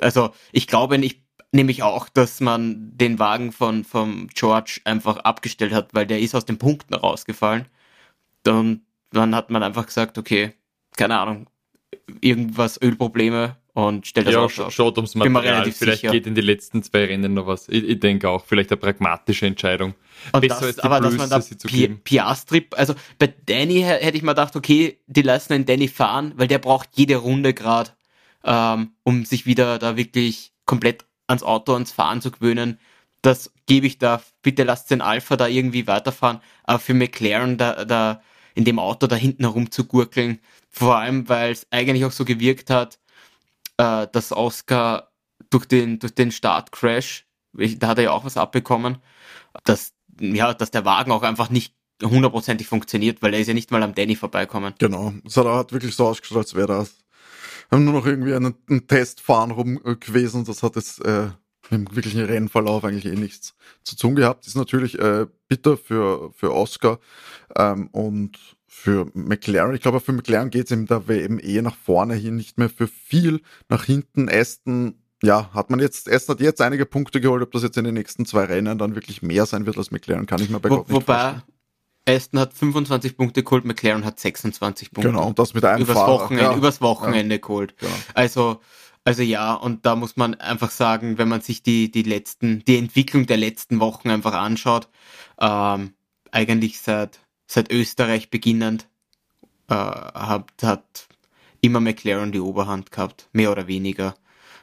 [0.00, 1.23] Also ich glaube nicht,
[1.54, 6.34] nämlich auch, dass man den Wagen von vom George einfach abgestellt hat, weil der ist
[6.34, 7.66] aus den Punkten rausgefallen.
[8.46, 10.52] Und dann hat man einfach gesagt, okay,
[10.96, 11.46] keine Ahnung,
[12.20, 15.70] irgendwas, Ölprobleme und stellt das ja, Auto schaut ums Material.
[15.72, 16.12] Vielleicht sicher.
[16.12, 17.68] geht in die letzten zwei Rennen noch was.
[17.68, 19.94] Ich, ich denke auch, vielleicht eine pragmatische Entscheidung.
[20.32, 23.80] Und Besser das, als die aber Bruce, dass man da Pi Piastri, also bei Danny
[23.80, 27.54] hätte ich mir gedacht, okay, die lassen den Danny fahren, weil der braucht jede Runde
[27.54, 27.90] gerade,
[28.44, 32.78] ähm, um sich wieder da wirklich komplett ans Auto, ans Fahren zu gewöhnen.
[33.22, 34.22] Das gebe ich da.
[34.42, 36.40] Bitte lasst den Alpha da irgendwie weiterfahren.
[36.64, 38.22] Aber für McLaren, da, da
[38.54, 40.40] in dem Auto da hinten herum zu gurkeln.
[40.70, 42.98] Vor allem, weil es eigentlich auch so gewirkt hat,
[43.78, 45.12] äh, dass Oscar
[45.50, 48.98] durch den, durch den Startcrash, da hat er ja auch was abbekommen,
[49.64, 53.70] dass, ja, dass der Wagen auch einfach nicht hundertprozentig funktioniert, weil er ist ja nicht
[53.70, 54.74] mal am Danny vorbeikommen.
[54.78, 55.12] Genau.
[55.24, 57.03] Es hat wirklich so ausgeschaut, als wäre das.
[57.68, 60.44] Wir haben nur noch irgendwie einen, einen Testfahren rum gewesen.
[60.44, 61.28] Das hat jetzt äh,
[61.70, 64.46] im wirklichen Rennverlauf eigentlich eh nichts zu tun gehabt.
[64.46, 66.98] Ist natürlich äh, bitter für, für Oscar
[67.56, 69.74] ähm, und für McLaren.
[69.74, 72.68] Ich glaube, für McLaren geht es in der WM eh nach vorne hin nicht mehr
[72.68, 73.40] für viel.
[73.68, 77.42] Nach hinten Aston, ja, hat man jetzt, Aston hat jetzt einige Punkte geholt.
[77.42, 80.26] Ob das jetzt in den nächsten zwei Rennen dann wirklich mehr sein wird als McLaren,
[80.26, 81.42] kann ich mir bei Wo, Gott nicht Wobei, vorstellen.
[82.06, 85.10] Aston hat 25 Punkte geholt, McLaren hat 26 Punkte.
[85.10, 86.12] Genau, und das mit einem übers Fahrer.
[86.12, 86.56] Wochenende, ja.
[86.56, 87.40] Übers Wochenende ja.
[87.40, 87.76] geholt.
[87.78, 87.92] Genau.
[88.12, 88.60] Also,
[89.04, 92.78] also ja, und da muss man einfach sagen, wenn man sich die, die letzten, die
[92.78, 94.88] Entwicklung der letzten Wochen einfach anschaut,
[95.40, 95.94] ähm,
[96.30, 98.86] eigentlich seit, seit Österreich beginnend,
[99.68, 101.08] äh, hat, hat
[101.62, 104.14] immer McLaren die Oberhand gehabt, mehr oder weniger,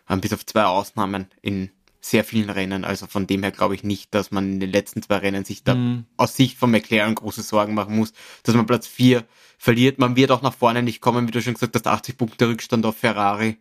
[0.08, 1.72] ähm, bis auf zwei Ausnahmen in
[2.02, 2.84] sehr vielen Rennen.
[2.84, 5.64] Also von dem her glaube ich nicht, dass man in den letzten zwei Rennen sich
[5.64, 6.06] da mhm.
[6.18, 9.24] aus Sicht von McLaren große Sorgen machen muss, dass man Platz vier
[9.58, 10.00] verliert.
[10.00, 12.86] Man wird auch nach vorne nicht kommen, wie du schon gesagt hast, 80 Punkte Rückstand
[12.86, 13.58] auf Ferrari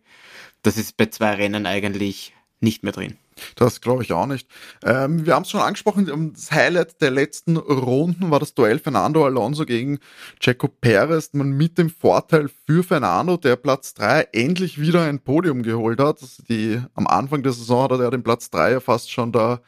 [0.61, 3.17] das ist bei zwei Rennen eigentlich nicht mehr drin.
[3.55, 4.47] Das glaube ich auch nicht.
[4.83, 9.25] Ähm, wir haben es schon angesprochen, das Highlight der letzten Runden war das Duell Fernando
[9.25, 9.99] Alonso gegen
[10.39, 11.31] Checo Perez.
[11.33, 16.19] Man mit dem Vorteil für Fernando, der Platz 3 endlich wieder ein Podium geholt hat.
[16.49, 19.61] Die, am Anfang der Saison hat er den Platz 3 ja fast schon da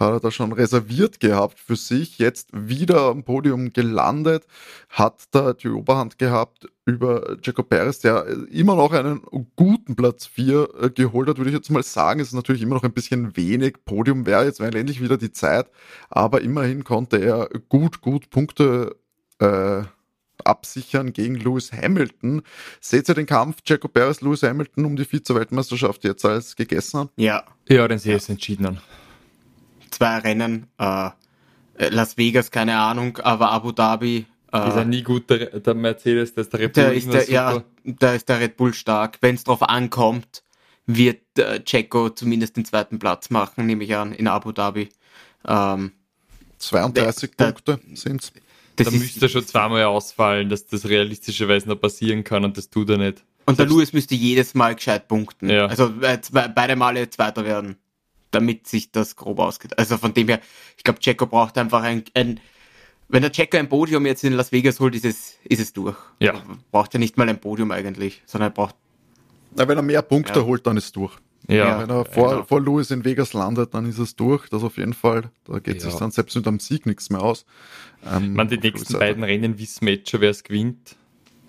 [0.00, 4.46] hat er da schon reserviert gehabt für sich, jetzt wieder am Podium gelandet,
[4.88, 9.20] hat da die Oberhand gehabt über Jacob Perez, der immer noch einen
[9.56, 12.20] guten Platz 4 äh, geholt hat, würde ich jetzt mal sagen.
[12.20, 13.84] Es ist natürlich immer noch ein bisschen wenig.
[13.84, 15.70] Podium wäre jetzt wäre endlich wieder die Zeit,
[16.08, 18.96] aber immerhin konnte er gut, gut Punkte
[19.38, 19.82] äh,
[20.42, 22.40] absichern gegen Lewis Hamilton.
[22.80, 27.08] Seht ihr den Kampf Jacob Perez, Lewis Hamilton um die Vize-Weltmeisterschaft jetzt als gegessen an?
[27.16, 27.44] Ja.
[27.68, 28.32] Ja, den sehe ich ja.
[28.32, 28.80] entschieden an
[29.90, 31.10] zwei Rennen, äh,
[31.78, 36.34] Las Vegas, keine Ahnung, aber Abu Dhabi Äh, ist ja nie gut, der, der Mercedes,
[36.34, 36.82] der ist der Red Bull.
[36.84, 39.18] Der ist der, ja, da ist der Red Bull stark.
[39.20, 40.42] Wenn es drauf ankommt,
[40.86, 44.88] wird äh, Checo zumindest den zweiten Platz machen, nehme ich an, in Abu Dhabi.
[45.46, 45.92] Ähm,
[46.58, 48.32] 32 der, Punkte sind es.
[48.76, 52.98] Da müsste schon zweimal ausfallen, dass das realistischerweise noch passieren kann und das tut er
[52.98, 53.22] nicht.
[53.46, 55.50] Und der Lewis müsste jedes Mal gescheit punkten.
[55.50, 55.66] Ja.
[55.66, 56.18] Also äh,
[56.54, 57.76] beide Male Zweiter werden,
[58.30, 59.78] damit sich das grob ausgeht.
[59.78, 60.40] Also von dem her,
[60.76, 62.40] ich glaube, Checo braucht einfach ein, ein
[63.10, 65.96] wenn der Checker ein Podium jetzt in Las Vegas holt, ist es, ist es durch.
[66.20, 66.34] Ja.
[66.34, 68.76] Er braucht ja nicht mal ein Podium eigentlich, sondern er braucht.
[69.56, 70.46] Na, wenn er mehr Punkte ja.
[70.46, 71.16] holt, dann ist es durch.
[71.48, 71.80] Ja.
[71.80, 72.44] Wenn er vor, genau.
[72.44, 74.48] vor Lewis in Vegas landet, dann ist es durch.
[74.48, 75.30] Das auf jeden Fall.
[75.44, 75.90] Da geht ja.
[75.90, 77.44] sich dann selbst mit einem Sieg nichts mehr aus.
[78.08, 80.96] Ähm, Man, die nächsten beiden Rennen wissen wir jetzt schon, wer es gewinnt.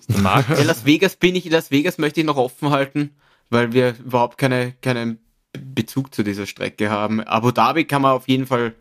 [0.08, 0.22] in
[0.66, 3.10] Las Vegas bin ich, in Las Vegas möchte ich noch offen halten,
[3.50, 5.20] weil wir überhaupt keine, keinen
[5.52, 7.20] Bezug zu dieser Strecke haben.
[7.20, 8.74] Abu Dhabi kann man auf jeden Fall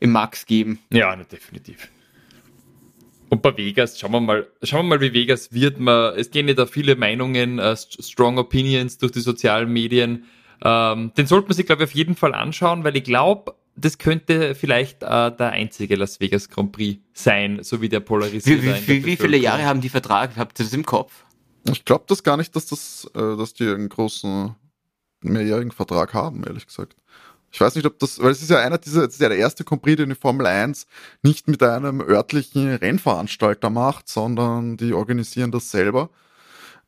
[0.00, 0.78] im Max geben.
[0.90, 1.88] Ja, definitiv.
[3.30, 5.78] Und bei Vegas, schauen wir mal, schauen wir mal, wie Vegas wird.
[5.78, 10.24] Man, es gehen ja da viele Meinungen, uh, strong opinions durch die sozialen Medien.
[10.64, 13.98] Ähm, den sollte man sich, glaube ich, auf jeden Fall anschauen, weil ich glaube, das
[13.98, 18.62] könnte vielleicht äh, der einzige Las Vegas Grand Prix sein, so wie der polarisiert.
[18.62, 20.36] Wie, wie, wie viele Jahre haben die Vertrag?
[20.36, 21.24] Habt ihr das im Kopf?
[21.70, 24.56] Ich glaube das gar nicht, dass das, äh, dass die einen großen
[25.20, 26.96] mehrjährigen Vertrag haben, ehrlich gesagt.
[27.50, 29.38] Ich weiß nicht, ob das, weil es ist ja einer dieser, es ist ja der
[29.38, 30.86] erste Compris, den die Formel 1
[31.22, 36.10] nicht mit einem örtlichen Rennveranstalter macht, sondern die organisieren das selber.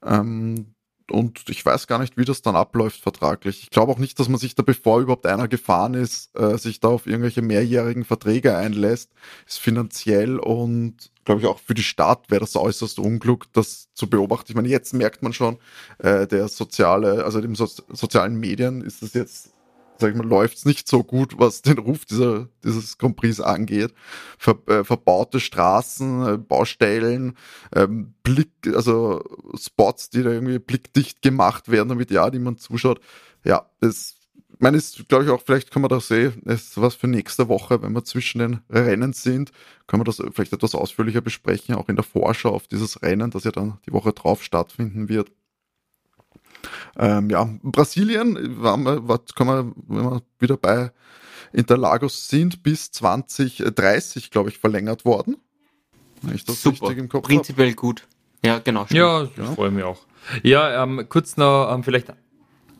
[0.05, 0.75] Ähm,
[1.11, 3.64] und ich weiß gar nicht, wie das dann abläuft vertraglich.
[3.64, 6.81] Ich glaube auch nicht, dass man sich da, bevor überhaupt einer gefahren ist, äh, sich
[6.81, 9.11] da auf irgendwelche mehrjährigen Verträge einlässt.
[9.46, 14.09] Ist finanziell und glaube ich auch für die Stadt wäre das äußerst unglück, das zu
[14.09, 14.46] beobachten.
[14.49, 15.59] Ich meine, jetzt merkt man schon,
[15.99, 19.51] äh, der soziale, also dem so sozialen Medien ist das jetzt
[20.01, 23.93] sag ich mal, läuft's nicht so gut, was den Ruf dieser, dieses Grand Prix angeht.
[24.39, 27.37] Ver, äh, verbaute Straßen, äh, Baustellen,
[27.75, 29.23] ähm, Blick, also
[29.57, 33.01] Spots, die da irgendwie blickdicht gemacht werden, damit ja niemand zuschaut.
[33.45, 34.17] Ja, das,
[34.61, 37.83] meine, ist, glaube ich, auch, vielleicht kann man das sehen, ist was für nächste Woche,
[37.83, 39.53] wenn wir zwischen den Rennen sind,
[39.87, 43.45] können wir das vielleicht etwas ausführlicher besprechen, auch in der Vorschau auf dieses Rennen, das
[43.45, 45.33] ja dann die Woche drauf stattfinden wird.
[46.99, 50.90] Ähm, ja, Brasilien war, war, kann man, wenn wir wieder bei
[51.53, 55.37] Interlagos sind, bis 2030, glaube ich, verlängert worden.
[56.23, 56.88] Wenn ich das Super.
[56.88, 57.77] richtig im Kopf Prinzipiell hab.
[57.77, 58.07] gut.
[58.44, 58.85] Ja, genau.
[58.85, 58.99] Stimmt.
[58.99, 59.55] Ja, das ja.
[59.55, 60.01] freue mich auch.
[60.42, 62.12] Ja, ähm, kurz noch ähm, vielleicht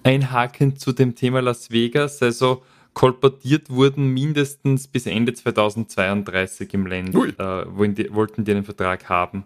[0.03, 2.23] einhaken zu dem Thema Las Vegas.
[2.23, 2.63] Also
[2.95, 9.45] kolportiert wurden mindestens bis Ende 2032 im Land, äh, wollten die einen Vertrag haben.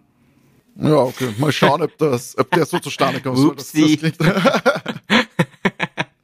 [0.76, 1.34] Ja, okay.
[1.38, 3.38] Mal schauen, ob, das, ob der so zustande kommt.
[3.38, 4.18] So, das, das klingt.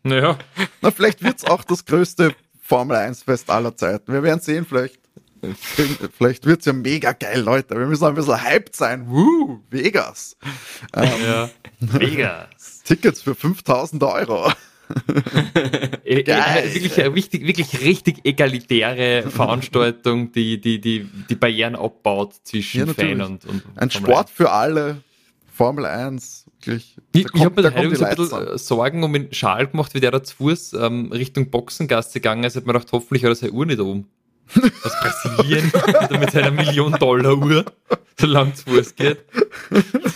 [0.03, 0.39] naja.
[0.81, 4.13] Na, vielleicht wird es auch das größte Formel 1-Fest aller Zeiten.
[4.13, 4.99] Wir werden sehen, vielleicht.
[6.19, 7.75] Vielleicht wird es ja mega geil, Leute.
[7.75, 9.09] Wir müssen ein bisschen hyped sein.
[9.09, 10.37] Woo, Vegas.
[10.95, 12.83] Ähm, ja, Vegas.
[12.85, 14.53] Tickets für 5000 Euro.
[16.05, 22.89] E-, e-, wirklich, wirklich, wirklich richtig egalitäre Veranstaltung, die, die, die, die Barrieren abbaut zwischen
[22.89, 24.31] ja, Fan und, und Ein Sport 1.
[24.33, 25.03] für alle,
[25.53, 26.97] Formel 1, wirklich.
[27.13, 28.59] Ich, ich habe mir da so ein bisschen an.
[28.59, 32.57] Sorgen um den Schal gemacht, wie der da zu Fuß ähm, Richtung Boxengasse gegangen ist.
[32.57, 34.09] Hat mir gedacht, hoffentlich hat er seine Uhr nicht oben.
[34.57, 35.71] Aus Brasilien,
[36.19, 37.65] mit seiner Million-Dollar-Uhr,
[38.19, 39.25] so lang zu Fuß geht.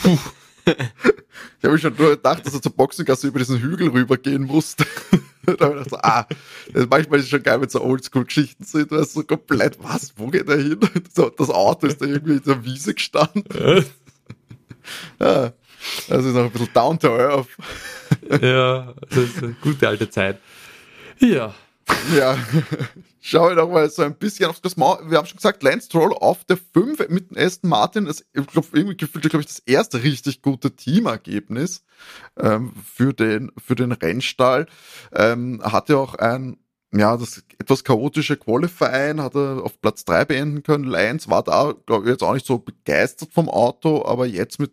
[0.02, 0.18] Puh.
[0.66, 4.86] Ich habe schon nur gedacht, dass er zur Boxengasse über diesen Hügel rübergehen musste.
[5.46, 6.26] da habe ich gedacht, so, ah,
[6.88, 10.28] manchmal ist es schon geil, wenn so Oldschool-Geschichten sind, du hast so komplett, was, wo
[10.28, 10.78] geht er hin?
[11.14, 13.44] Das Auto ist da irgendwie in der Wiese gestanden.
[15.20, 15.52] ja,
[16.08, 17.48] das ist noch ein bisschen down to earth.
[18.42, 20.38] ja, das ist eine gute alte Zeit.
[21.18, 21.54] Ja.
[22.14, 22.38] Ja,
[23.20, 25.10] schaue ich doch mal so ein bisschen aufs Klassement.
[25.10, 28.04] Wir haben schon gesagt, Lance Stroll auf der 5 mit dem Aston Martin.
[28.06, 31.84] Das, ich glaube, irgendwie gefühlt, glaube ich, das erste richtig gute Teamergebnis
[32.38, 34.66] ähm, für, den, für den Rennstall.
[35.12, 36.58] Ähm, hatte auch ein
[36.96, 40.84] ja, das etwas chaotische Qualifying hat er auf Platz 3 beenden können.
[40.84, 44.70] Lance war da, glaube ich, jetzt auch nicht so begeistert vom Auto, aber jetzt mit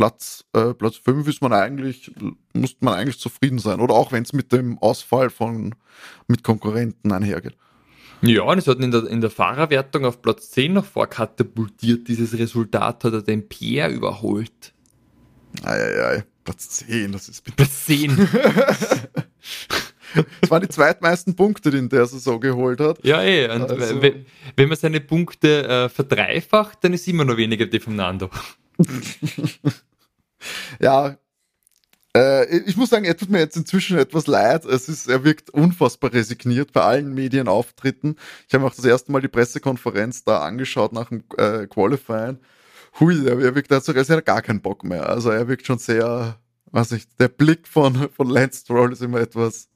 [0.00, 2.10] Platz, äh, Platz 5 ist man eigentlich,
[2.54, 3.80] muss man eigentlich zufrieden sein.
[3.80, 5.74] Oder auch wenn es mit dem Ausfall von,
[6.26, 7.54] mit Konkurrenten einhergeht.
[8.22, 12.08] Ja, und es hat in der, in der Fahrerwertung auf Platz 10 noch vorkatapultiert.
[12.08, 14.72] Dieses Resultat hat er den Pierre überholt.
[15.64, 17.56] Eieiei, Platz 10, das ist bitte.
[17.58, 18.16] Platz 10.
[20.40, 22.98] Das waren die zweitmeisten Punkte, die in der Saison geholt hat.
[23.04, 23.48] Ja, eh.
[23.48, 24.02] Und also.
[24.02, 28.28] wenn, wenn man seine Punkte äh, verdreifacht, dann ist immer noch weniger die vom Nando.
[30.80, 31.16] ja,
[32.16, 34.64] äh, ich muss sagen, er tut mir jetzt inzwischen etwas leid.
[34.64, 38.16] Es ist, er wirkt unfassbar resigniert bei allen Medienauftritten.
[38.48, 42.38] Ich habe mir auch das erste Mal die Pressekonferenz da angeschaut nach dem äh, Qualifying.
[42.98, 45.08] hui, er wirkt dazu er hat gar keinen Bock mehr.
[45.08, 46.36] Also er wirkt schon sehr,
[46.72, 49.68] weiß nicht, der Blick von, von Lance Stroll ist immer etwas,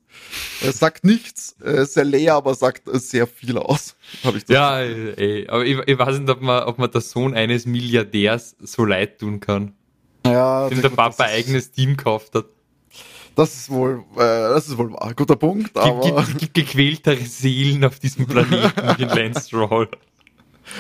[0.63, 3.97] er sagt nichts, sehr leer, aber sagt sehr viel aus.
[4.23, 7.35] Hab ich ja, ey, aber ich, ich, weiß nicht, ob man, ob man der Sohn
[7.35, 9.75] eines Milliardärs so leid tun kann.
[10.27, 12.47] Ja, dem der Papa eigenes Team gekauft hat.
[13.35, 15.77] Das ist wohl, äh, das ist wohl ein guter Punkt.
[15.77, 19.89] Aber gibt, gibt, gibt gequältere Seelen auf diesem Planeten wie Lance Stroll.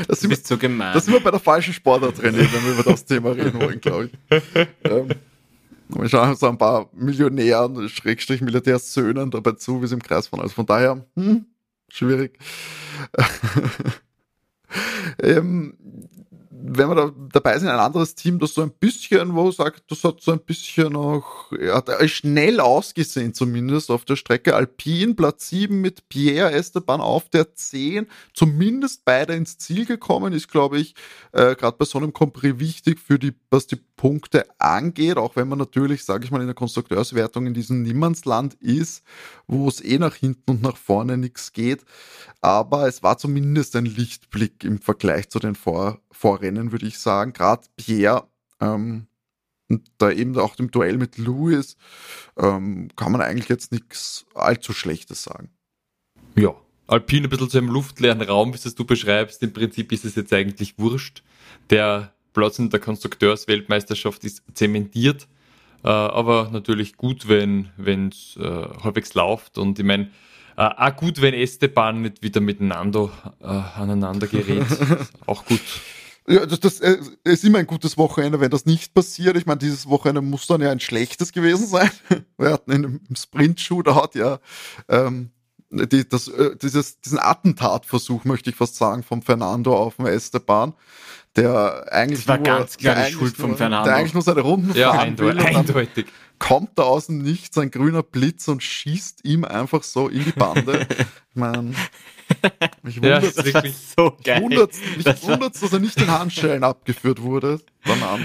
[0.08, 0.94] Das sind, wir, so gemein.
[0.94, 3.80] das sind wir bei der falschen Sportart drin, wenn wir über das Thema reden wollen,
[3.80, 4.42] glaube ich.
[4.84, 5.08] ähm,
[5.88, 10.40] wir schauen so ein paar Millionären, Schrägstrich Milliardärssöhnen dabei zu, wie sie im Kreis fahren.
[10.40, 11.44] Also von daher, hm,
[11.88, 12.38] schwierig.
[15.22, 15.76] ähm,
[16.66, 20.02] wenn wir da dabei sind, ein anderes Team, das so ein bisschen, wo sagt, das
[20.02, 24.56] hat so ein bisschen noch, ja, schnell ausgesehen zumindest auf der Strecke.
[24.56, 30.50] Alpin, Platz 7 mit Pierre Esteban auf der 10, zumindest beide ins Ziel gekommen, ist,
[30.50, 30.94] glaube ich,
[31.32, 35.48] äh, gerade bei so einem Compris wichtig für die, was die Punkte angeht, auch wenn
[35.48, 39.02] man natürlich, sage ich mal, in der Konstrukteurswertung in diesem Niemandsland ist,
[39.46, 41.84] wo es eh nach hinten und nach vorne nichts geht.
[42.40, 47.32] Aber es war zumindest ein Lichtblick im Vergleich zu den Vor Vorrennen, würde ich sagen.
[47.32, 48.28] Gerade Pierre,
[48.60, 49.06] ähm,
[49.68, 51.76] und da eben auch im Duell mit Lewis,
[52.38, 55.50] ähm, kann man eigentlich jetzt nichts allzu Schlechtes sagen.
[56.36, 56.54] Ja,
[56.86, 59.42] Alpine ein bisschen zu einem luftleeren Raum, wie es du beschreibst.
[59.42, 61.22] Im Prinzip ist es jetzt eigentlich wurscht.
[61.70, 65.26] Der Platz in der Konstrukteursweltmeisterschaft ist zementiert.
[65.82, 69.56] Äh, aber natürlich gut, wenn es äh, halbwegs läuft.
[69.56, 70.10] Und ich meine,
[70.56, 74.66] äh, auch gut, wenn Esteban nicht wieder miteinander äh, aneinander gerät.
[75.26, 75.60] auch gut.
[76.26, 79.36] Ja, das, das äh, ist immer ein gutes Wochenende, wenn das nicht passiert.
[79.36, 81.90] Ich meine, dieses Wochenende muss dann ja ein schlechtes gewesen sein.
[82.38, 84.38] Wir hatten in einem Sprint-Shootout ja
[84.88, 85.30] ähm,
[85.70, 90.74] die, das, äh, dieses, diesen Attentatversuch, möchte ich fast sagen, vom Fernando auf dem Esteban
[91.36, 93.88] der eigentlich das war nur, ganz klar die Schuld vom Fernando.
[93.88, 95.38] Der eigentlich nur seine Runden ja, fahren will.
[95.38, 96.06] Eindeutig.
[96.38, 100.32] Kommt da aus dem Nichts ein grüner Blitz und schießt ihm einfach so in die
[100.32, 100.86] Bande.
[100.98, 101.74] ich meine,
[102.82, 103.62] mich wundert ja,
[103.96, 104.42] so geil.
[104.42, 107.60] Wundert, mich das dass er nicht in Handschellen abgeführt wurde.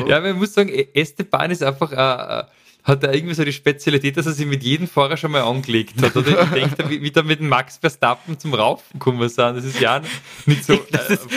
[0.07, 2.43] Ja, man muss sagen, Esteban ist einfach äh,
[2.83, 6.01] hat er irgendwie so die Spezialität, dass er sich mit jedem Fahrer schon mal angelegt
[6.01, 6.15] hat.
[6.15, 9.57] Oder ich denke, wie, wie da mit dem Max Verstappen zum Raufen kommen sind.
[9.57, 10.01] Das ist ja
[10.45, 10.79] nicht so.
[10.91, 11.27] Das, äh, ist,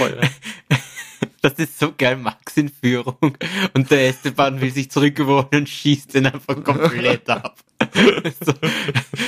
[1.40, 3.36] das ist so geil, Max in Führung.
[3.74, 7.56] Und der Esteban will sich zurückgewohnen und schießt ihn einfach komplett ab.
[8.44, 8.52] so,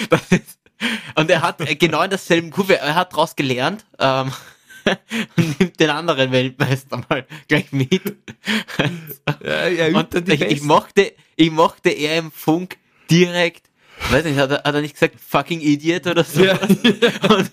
[0.09, 0.54] das ist,
[1.15, 4.33] und er hat genau in derselben Kurve, er hat daraus gelernt ähm,
[5.37, 8.17] und nimmt den anderen Weltmeister mal gleich mit.
[9.43, 12.77] ja, ja, und ich, ich, mochte, ich mochte er im Funk
[13.11, 13.71] direkt
[14.11, 16.45] weiß nicht, hat er, hat er nicht gesagt, fucking Idiot oder so?
[16.45, 16.59] Ja.
[16.61, 17.51] Und,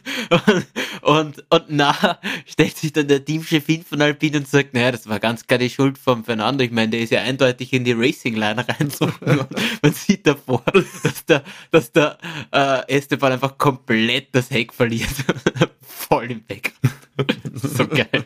[0.48, 0.68] und,
[1.02, 5.08] und, und nachher stellt sich dann der Teamchef hin von Alpine und sagt, naja, das
[5.08, 6.64] war ganz klar die Schuld von Fernando.
[6.64, 9.14] Ich meine, der ist ja eindeutig in die Racing-Line reinzogen.
[9.82, 12.18] man sieht davor, dass der, dass der
[12.52, 15.10] äh, Esteban einfach komplett das Heck verliert.
[15.82, 16.74] Voll im Weg.
[17.54, 18.26] so geil.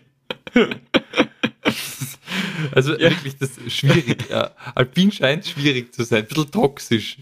[2.72, 3.12] Also ja.
[3.12, 4.30] wirklich, das ist schwierig.
[4.30, 4.52] Ja.
[4.74, 7.18] Alpin scheint schwierig zu sein, ein bisschen toxisch.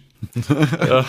[0.87, 1.05] Ja.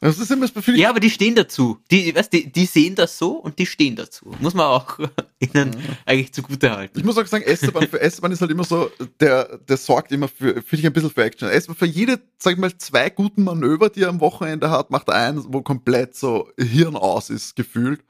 [0.00, 1.78] Das ist immer das ja, aber die stehen dazu.
[1.90, 4.34] Die, weißt, die, die sehen das so und die stehen dazu.
[4.40, 4.98] Muss man auch
[5.38, 5.78] ihnen ja.
[6.04, 6.98] eigentlich zugute halten.
[6.98, 10.26] Ich muss auch sagen, Esteban, für Esteban ist halt immer so, der, der sorgt immer
[10.26, 11.48] für, finde ich, ein bisschen für Action.
[11.48, 15.08] Esteban für jede, sag ich mal, zwei guten Manöver, die er am Wochenende hat, macht
[15.08, 18.00] er eins, wo komplett so Hirn aus ist, gefühlt.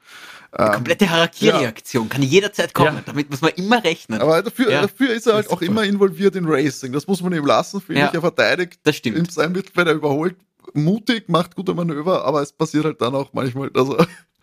[0.55, 2.09] Die komplette Harakiri-Reaktion ja.
[2.09, 3.01] kann jederzeit kommen.
[3.05, 4.21] Damit muss man immer rechnen.
[4.21, 6.93] Aber dafür, dafür ist er halt auch immer involviert in Racing.
[6.93, 8.13] Das muss man ihm lassen, finde ich.
[8.13, 9.17] Er verteidigt das stimmt.
[9.17, 10.35] in seinem Mittel, wenn er überholt,
[10.73, 13.97] mutig, macht gute Manöver, aber es passiert halt dann auch manchmal, also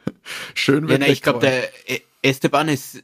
[0.54, 1.68] schön, wenn ja, nein, ich glaube, der
[2.22, 3.02] Esteban ist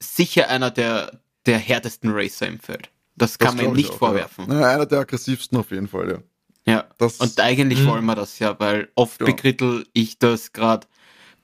[0.00, 2.90] sicher einer der, der härtesten Racer im Feld.
[3.16, 4.50] Das kann das man ihm nicht auch, vorwerfen.
[4.50, 4.68] Ja.
[4.68, 6.18] einer der aggressivsten auf jeden Fall, ja.
[6.66, 7.90] Ja, das, und eigentlich mh.
[7.90, 9.26] wollen wir das ja, weil oft ja.
[9.26, 10.86] bekrittel ich das gerade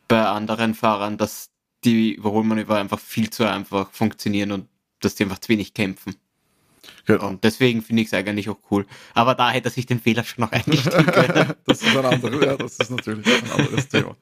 [0.09, 1.51] bei anderen Fahrern, dass
[1.85, 4.69] die Überholmanöver einfach viel zu einfach funktionieren und
[5.01, 6.17] dass die einfach zu wenig kämpfen.
[7.07, 7.29] Genau.
[7.29, 8.87] Und deswegen finde ich es eigentlich auch cool.
[9.15, 11.55] Aber da hätte er sich den Fehler schon noch eingestehen können.
[11.67, 14.17] das ist ein anderes, ja, das ist natürlich ein anderes Thema.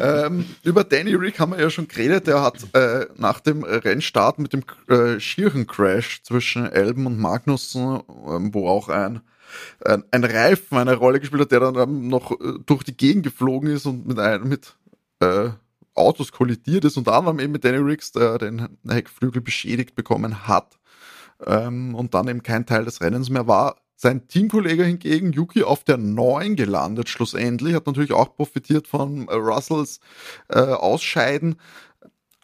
[0.00, 2.26] ähm, über Danny Rick haben wir ja schon geredet.
[2.26, 8.02] Der hat äh, nach dem Rennstart mit dem äh, Schirchen-Crash zwischen Elben und Magnussen, äh,
[8.08, 9.20] wo auch ein,
[9.84, 13.86] ein, Reifen eine Rolle gespielt hat, der dann noch äh, durch die Gegend geflogen ist
[13.86, 14.76] und mit, ein, mit
[15.20, 15.50] äh,
[15.94, 20.78] Autos kollidiert ist, unter anderem eben mit Danny Ricks, der den Heckflügel beschädigt bekommen hat
[21.44, 23.76] ähm, und dann eben kein Teil des Rennens mehr war.
[23.96, 29.34] Sein Teamkollege hingegen, Yuki, auf der 9 gelandet schlussendlich, hat natürlich auch profitiert von äh,
[29.34, 30.00] Russells
[30.48, 31.56] äh, Ausscheiden.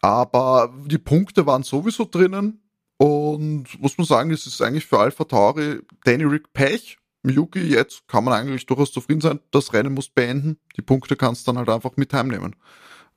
[0.01, 2.62] Aber die Punkte waren sowieso drinnen.
[3.03, 6.97] Und muss man sagen, es ist eigentlich für Alpha Tauri Danny Rick Pech.
[7.25, 9.41] Yuki, jetzt kann man eigentlich durchaus zufrieden sein.
[9.51, 10.57] Das Rennen muss beenden.
[10.77, 12.55] Die Punkte kannst du dann halt einfach mit heimnehmen.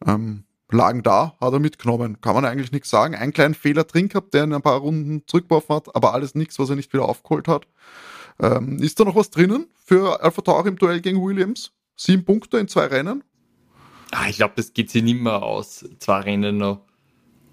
[0.04, 2.20] Ähm, lagen da, hat er mitgenommen.
[2.20, 3.14] Kann man eigentlich nichts sagen.
[3.14, 6.58] Einen kleinen Fehler drin gehabt, der in ein paar Runden zurückgeworfen hat, aber alles nichts,
[6.58, 7.68] was er nicht wieder aufgeholt hat.
[8.42, 11.70] Ähm, ist da noch was drinnen für Alpha Tauri im Duell gegen Williams?
[11.94, 13.22] Sieben Punkte in zwei Rennen?
[14.10, 15.88] Ah, ich glaube, das geht sich nicht mehr aus.
[16.00, 16.85] Zwei Rennen noch.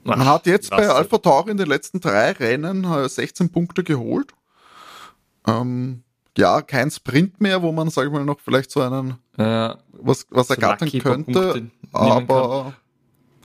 [0.04, 4.34] Man hat jetzt bei Alpha Tauri in den letzten drei Rennen 16 äh, Punkte geholt.
[5.48, 6.04] Ähm,
[6.38, 10.26] ja, kein Sprint mehr, wo man, sag ich mal, noch vielleicht so einen ja, was,
[10.30, 11.70] was so ergattern könnte.
[11.92, 12.74] Aber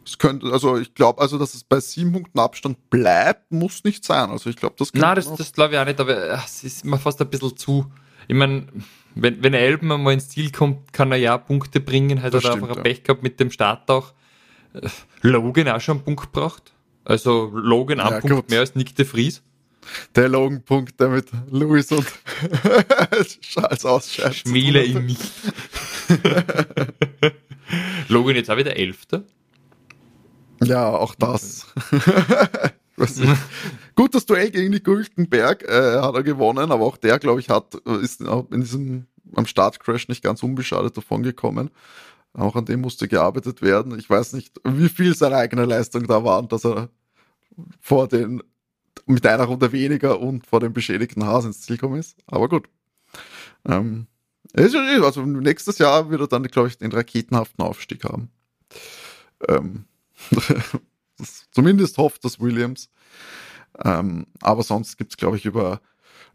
[0.05, 4.05] es könnte, also ich glaube, also dass es bei sieben Punkten Abstand bleibt, muss nicht
[4.05, 4.31] sein.
[4.31, 6.99] Also ich glaube, das Nein, das, das glaube ich auch nicht, aber es ist mir
[6.99, 7.87] fast ein bisschen zu.
[8.27, 8.66] Ich meine,
[9.14, 12.77] wenn, wenn Elben mal ins Ziel kommt, kann er ja Punkte bringen, hat er einfach
[12.77, 14.12] ein Pech gehabt mit dem Start auch.
[14.83, 14.88] Äh,
[15.23, 16.73] Logan auch schon einen Punkt gebracht.
[17.05, 18.51] Also Logan einen ja, Punkt gut.
[18.51, 19.43] mehr als Nick de Vries.
[20.14, 22.07] Der Logan-Punkt, der mit Louis und
[23.41, 24.35] Charles ausscheidet.
[24.35, 25.33] Schmiele ihn nicht.
[28.09, 29.25] Logan jetzt auch wieder Elfter.
[30.62, 31.67] Ja, auch das.
[33.95, 37.49] Gut, das Duell gegen die Gültenberg äh, hat er gewonnen, aber auch der, glaube ich,
[37.49, 41.71] hat, ist in diesem am Startcrash nicht ganz unbeschadet davon gekommen.
[42.35, 43.99] Auch an dem musste gearbeitet werden.
[43.99, 46.88] Ich weiß nicht, wie viel seine eigene Leistung da war und dass er
[47.81, 48.43] vor den
[49.07, 52.17] mit einer Runde weniger und vor dem beschädigten Haas ins Ziel gekommen ist.
[52.27, 52.69] Aber gut.
[53.67, 54.07] Ähm,
[54.55, 54.81] also
[55.23, 58.31] nächstes Jahr wird er dann, glaube ich, den raketenhaften Aufstieg haben.
[59.49, 59.85] Ähm,
[61.51, 62.91] zumindest hofft das Williams.
[63.85, 65.81] Ähm, aber sonst gibt es, glaube ich, über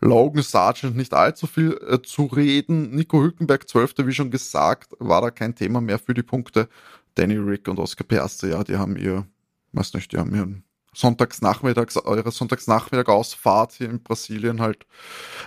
[0.04, 2.92] Logan Sargent nicht allzu viel äh, zu reden.
[2.92, 3.96] Nico Hülkenberg, 12.
[4.00, 6.68] wie schon gesagt, war da kein Thema mehr für die Punkte.
[7.16, 9.26] Danny Rick und Oscar Piastri, ja, die haben ihr,
[9.72, 10.64] weiß nicht, die haben ihren
[10.94, 14.86] Sonntagsnachmittags, eure Sonntagsnachmittag-Ausfahrt hier in Brasilien halt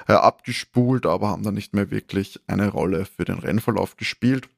[0.08, 4.48] äh, abgespult, aber haben da nicht mehr wirklich eine Rolle für den Rennverlauf gespielt.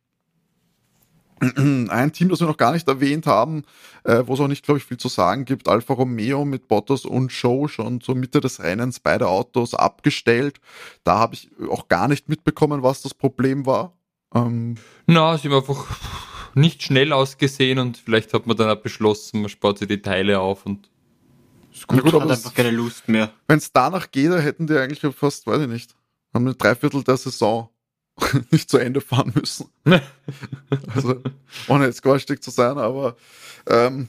[1.88, 3.64] Ein Team, das wir noch gar nicht erwähnt haben,
[4.04, 7.04] äh, wo es auch nicht, glaube ich, viel zu sagen gibt, Alfa Romeo mit Bottas
[7.04, 10.60] und Show schon zur Mitte des Rennens beide Autos abgestellt.
[11.04, 13.92] Da habe ich auch gar nicht mitbekommen, was das Problem war.
[14.34, 15.86] Ähm, Na, sie haben einfach
[16.54, 20.40] nicht schnell ausgesehen und vielleicht hat man dann auch beschlossen, man spart sich die Teile
[20.40, 20.90] auf und
[21.72, 23.30] ist gut, gut hat einfach keine Lust mehr.
[23.46, 25.94] Wenn es danach geht, hätten die eigentlich fast, weiß ich nicht,
[26.34, 27.68] haben eine Dreiviertel der Saison
[28.50, 29.68] nicht zu Ende fahren müssen.
[30.94, 31.22] also,
[31.68, 33.16] ohne jetzt garstig zu sein, aber
[33.66, 34.08] ähm,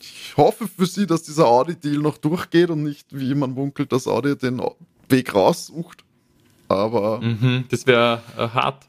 [0.00, 4.06] ich hoffe für sie, dass dieser Audi-Deal noch durchgeht und nicht, wie man munkelt, dass
[4.06, 4.62] Audi den
[5.08, 6.04] Weg raussucht.
[6.68, 7.20] Aber.
[7.20, 8.86] Mhm, das wäre äh, hart.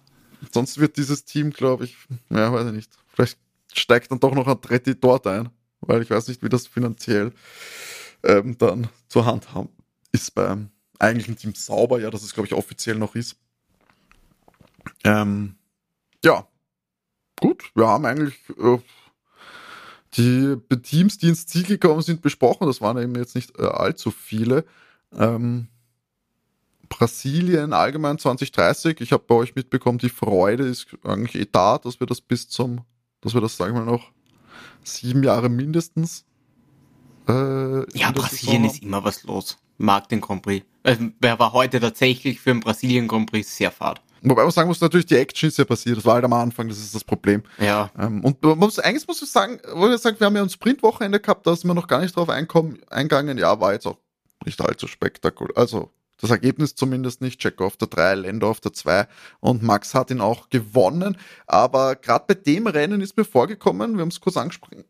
[0.51, 1.97] Sonst wird dieses Team, glaube ich,
[2.29, 2.91] ja, weiß ich nicht.
[3.08, 3.38] Vielleicht
[3.73, 5.49] steigt dann doch noch ein Tretti dort ein,
[5.82, 7.32] weil ich weiß nicht, wie das finanziell
[8.23, 9.69] ähm, dann zur Hand haben
[10.13, 13.36] ist beim eigentlichen Team sauber, ja, dass es, glaube ich, offiziell noch ist.
[15.03, 15.55] Ähm,
[16.23, 16.47] ja,
[17.39, 18.77] gut, wir haben eigentlich äh,
[20.15, 22.67] die Teams, die ins Ziel gekommen sind, besprochen.
[22.67, 24.65] Das waren eben jetzt nicht äh, allzu viele.
[25.15, 25.67] Ähm,
[26.89, 29.01] Brasilien allgemein 2030.
[29.01, 32.47] Ich habe bei euch mitbekommen, die Freude ist eigentlich eh da, dass wir das bis
[32.47, 32.81] zum,
[33.21, 34.11] dass wir das, sagen wir noch
[34.83, 36.25] sieben Jahre mindestens.
[37.27, 39.57] Äh, ja, Brasilien ist immer was los.
[39.77, 40.65] Mag den Grand Prix.
[40.83, 44.01] Also, wer war heute tatsächlich für den Brasilien Grand Prix sehr fad.
[44.23, 45.97] Wobei man sagen muss, natürlich die Action ist ja passiert.
[45.97, 47.43] Das war halt am Anfang, das ist das Problem.
[47.59, 47.91] Ja.
[47.99, 50.49] Ähm, und man muss, eigentlich muss ich sagen, wo ich sagen, wir haben ja ein
[50.49, 53.38] Sprintwochenende gehabt, da sind wir noch gar nicht drauf einkommen, eingegangen.
[53.38, 53.97] Ja, war jetzt auch
[54.45, 55.57] nicht allzu spektakulär.
[55.57, 55.89] Also,
[56.21, 57.41] das Ergebnis zumindest nicht.
[57.41, 59.07] Checo auf der 3, Lando auf der 2
[59.41, 61.17] und Max hat ihn auch gewonnen.
[61.47, 64.86] Aber gerade bei dem Rennen ist mir vorgekommen, wir haben es kurz angesprochen,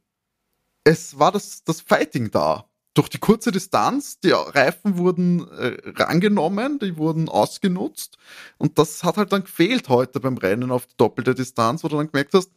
[0.84, 6.80] es war das, das Fighting da durch die kurze Distanz, die Reifen wurden äh, rangenommen,
[6.80, 8.18] die wurden ausgenutzt
[8.58, 11.98] und das hat halt dann gefehlt heute beim Rennen auf die doppelte Distanz, wo du
[11.98, 12.52] dann gemerkt hast,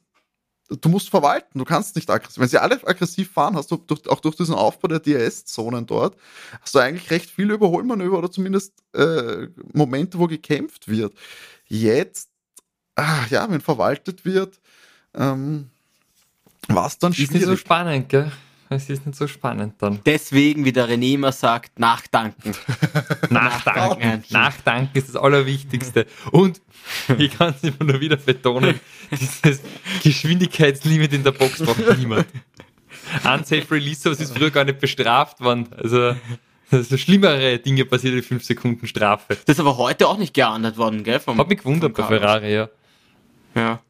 [0.69, 2.39] du musst verwalten, du kannst nicht aggressiv.
[2.39, 6.17] Wenn sie alle aggressiv fahren, hast du durch, auch durch diesen Aufbau der DRS-Zonen dort,
[6.61, 11.15] hast du eigentlich recht viele Überholmanöver oder zumindest äh, Momente, wo gekämpft wird.
[11.67, 12.31] Jetzt,
[12.97, 14.61] ah, ja, wenn verwaltet wird,
[15.15, 15.71] ähm,
[16.69, 17.31] war es dann schwierig.
[17.31, 18.33] Ist nicht so spannend, gell?
[18.69, 20.01] Es ist nicht so spannend dann.
[20.05, 22.53] Deswegen, wie der René immer sagt, nachdanken.
[23.31, 24.25] nachdanken.
[24.31, 26.07] nachdanken ist das Allerwichtigste.
[26.33, 26.61] Und
[27.19, 29.61] ich kann es immer nur wieder betonen, dieses
[30.03, 32.27] Geschwindigkeitslimit in der Box braucht niemand.
[33.25, 35.69] Unsafe Release, sowas ist früher gar nicht bestraft worden.
[35.77, 36.17] Also,
[36.71, 39.37] also schlimmere Dinge passiert in 5 Sekunden Strafe.
[39.47, 41.21] Das ist aber heute auch nicht geahndet worden, gell?
[41.21, 42.69] Vom, Hat mich gewundert bei Ferrari, ja.
[43.55, 43.81] Ja.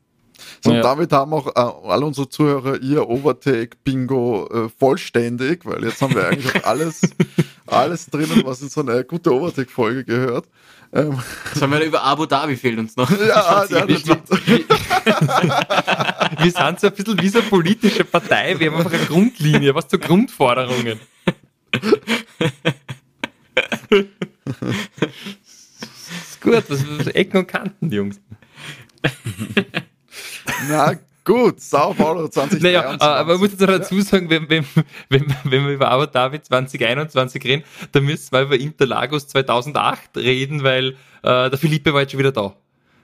[0.67, 0.79] So, Ja.
[0.79, 6.15] Und damit haben auch äh, alle unsere Zuhörer ihr Overtake-Bingo äh, vollständig, weil jetzt haben
[6.15, 7.01] wir eigentlich auch alles,
[7.67, 10.47] alles drinnen, was in so eine gute Overtake-Folge gehört.
[10.93, 11.19] Ähm,
[11.55, 13.11] Sollen wir über Abu Dhabi fehlt uns noch.
[13.11, 14.29] ja, ja, das stimmt.
[14.31, 14.65] Wir
[16.51, 18.59] sind so ein bisschen wie so eine politische Partei.
[18.59, 21.01] Wir haben einfach eine Grundlinie, was zu Grundforderungen.
[26.07, 28.21] ist gut, das ist Ecken und Kanten, die Jungs.
[30.69, 30.95] Na
[31.25, 32.63] gut, Sao Paulo 2023.
[32.63, 34.65] Naja, äh, aber man muss jetzt noch dazu sagen, wenn, wenn,
[35.09, 40.63] wenn, wenn wir über Abu Dhabi 2021 reden, dann müssen wir über Interlagos 2008 reden,
[40.63, 40.91] weil
[41.23, 42.55] äh, der Philippe war jetzt schon wieder da.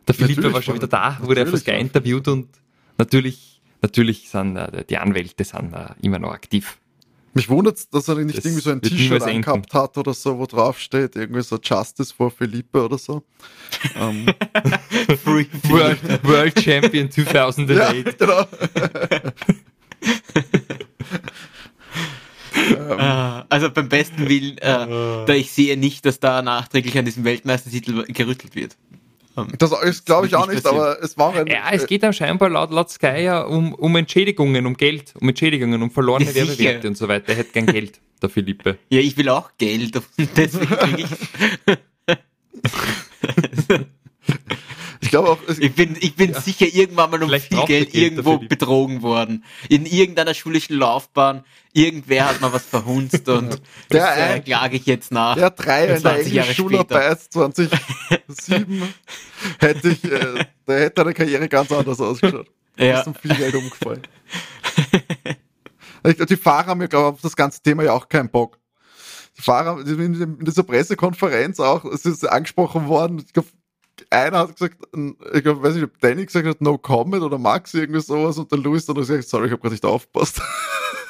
[0.09, 2.49] Der Philippe Natürlich war schon wieder da, wurde war- geinterviewt und
[2.99, 6.78] natürlich, natürlich sind äh, die Anwälte sind äh, immer noch aktiv.
[7.35, 10.47] Mich wundert dass er nicht Das irgendwie so ein T-Shirt angehabt hat oder so, wo
[10.47, 13.22] drauf steht, irgendwie so Justice for Felipe oder so.
[13.97, 14.26] ähm,
[15.24, 17.70] Free World, World Champion 2008.
[18.07, 18.47] ja, genau.
[22.55, 24.87] Äh, Also beim besten Willen, äh,
[25.26, 28.76] da ich sehe nicht, dass da nachträglich an diesem Weltmeistertitel gerüttelt wird.
[29.59, 31.47] Das ist, glaube ich, auch nicht aber es war ein.
[31.47, 35.28] Ja, es geht dann scheinbar laut, laut Sky ja um, um Entschädigungen, um Geld, um
[35.28, 36.35] Entschädigungen, um verlorene Ja.
[36.35, 37.30] Werbewerte und so weiter.
[37.30, 38.78] Er hätte gern Geld, der Philippe.
[38.91, 41.09] Ja, ich will auch Geld und deswegen
[45.03, 48.38] ich, glaube auch, ich bin, ich bin sicher irgendwann mal um Vielleicht viel Geld irgendwo
[48.38, 49.44] betrogen worden.
[49.68, 54.76] In irgendeiner schulischen Laufbahn, irgendwer hat mal was verhunzt und Der das äh, ein- klage
[54.76, 55.34] ich jetzt nach.
[55.34, 58.94] der Dreier in der 20 Jahre Englisch-Schularbeit 2007
[59.59, 62.48] hätte ich, äh, da hätte eine Karriere ganz anders ausgeschaut.
[62.76, 63.00] Da Ja.
[63.00, 64.03] ist um viel Geld umgefallen.
[66.28, 68.59] Die Fahrer haben ja, glaube ich, auf das ganze Thema ja auch keinen Bock.
[69.38, 73.48] Die Fahrer, die sind in dieser Pressekonferenz auch, es ist angesprochen worden, ich glaube,
[74.11, 74.76] einer hat gesagt,
[75.34, 78.51] ich glaube, weiß nicht, ob Danny gesagt hat, no comment oder Max irgendwie sowas und
[78.51, 80.40] der Louis dann hat gesagt, sorry, ich habe gerade nicht aufgepasst.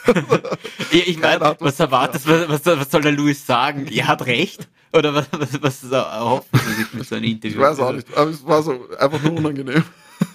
[0.05, 3.87] Ja, ich meine, was was erwartest, was, was, was soll der Louis sagen?
[3.87, 4.69] Er hat recht?
[4.93, 7.57] Oder was, was, was erhoffen Sie sich mit so einem Interview?
[7.59, 9.85] Ich weiß auch nicht, aber es war so einfach nur unangenehm.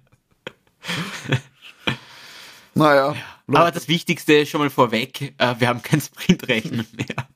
[2.74, 3.14] naja.
[3.48, 7.28] Aber das Wichtigste schon mal vorweg, äh, wir haben kein Sprintrechnen mehr.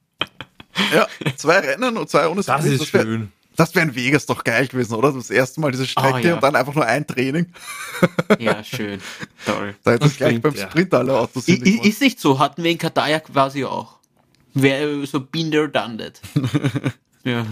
[0.94, 1.06] ja,
[1.36, 3.32] zwei Rennen und zwei ohne Das Sprint, ist wär- schön.
[3.56, 5.12] Das wäre in Vegas doch geil gewesen, oder?
[5.12, 6.34] Das erste Mal diese Strecke Oh, ja.
[6.34, 7.46] und dann einfach nur ein Training.
[8.38, 9.00] Ja, schön.
[9.46, 9.74] Toll.
[9.84, 10.68] Da hätte es gleich Sprint, beim ja.
[10.70, 13.98] Sprint alle Autos I, ist nicht so, hatten wir in Katar ja quasi auch.
[14.54, 16.20] Wäre so been there, done that.
[17.24, 17.44] ja.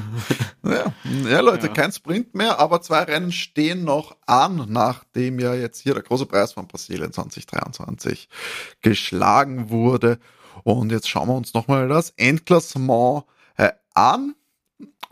[0.64, 0.92] Ja,
[1.28, 1.72] ja Leute, Ja.
[1.72, 6.26] kein Sprint mehr, aber zwei Rennen stehen noch an, nachdem ja jetzt hier der große
[6.26, 8.28] Preis von Brasilien 2023
[8.82, 10.18] geschlagen wurde.
[10.64, 13.24] Und jetzt schauen wir uns nochmal das Endklassement
[13.57, 14.34] äh, an,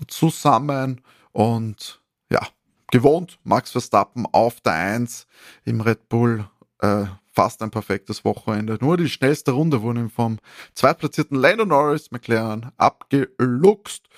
[0.09, 1.01] zusammen
[1.33, 2.47] und ja,
[2.91, 5.27] gewohnt, Max Verstappen auf der 1
[5.65, 6.49] im Red Bull,
[6.81, 8.79] äh, fast ein perfektes Wochenende.
[8.81, 10.39] Nur die schnellste Runde wurde ihm vom
[10.75, 14.09] zweitplatzierten Lando Norris McLaren abgeluchst.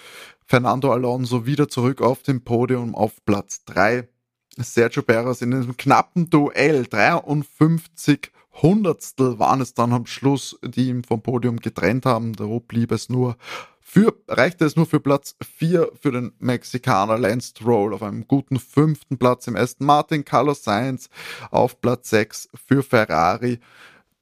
[0.46, 4.08] Fernando Alonso wieder zurück auf dem Podium auf Platz 3.
[4.56, 8.30] Sergio Perez in einem knappen Duell, 53
[8.60, 12.34] Hundertstel waren es dann am Schluss, die ihn vom Podium getrennt haben.
[12.34, 13.36] Da blieb es nur
[13.80, 18.58] für, reichte es nur für Platz 4 für den Mexikaner Lance Stroll auf einem guten
[18.58, 21.08] fünften Platz im Aston Martin, Carlos Sainz
[21.50, 23.58] auf Platz 6 für Ferrari,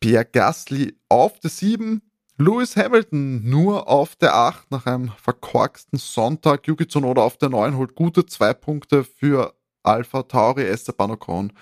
[0.00, 2.02] Pierre Gasly auf der 7,
[2.38, 6.66] Lewis Hamilton nur auf der 8 nach einem verkorksten Sonntag.
[6.66, 10.64] Yuki Tsunoda auf der 9 holt gute zwei Punkte für Alpha Tauri.
[10.64, 11.52] Esteban Ocon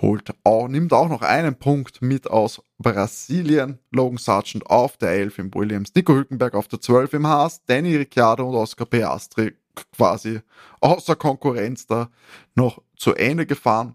[0.00, 3.78] holt auch, nimmt auch noch einen Punkt mit aus Brasilien.
[3.90, 5.94] Logan Sargent auf der 11 im Williams.
[5.94, 7.64] Nico Hülkenberg auf der 12 im Haas.
[7.64, 9.54] Danny Ricciardo und Oscar Piastri
[9.96, 10.40] quasi
[10.80, 12.10] außer Konkurrenz da
[12.54, 13.94] noch zu Ende gefahren.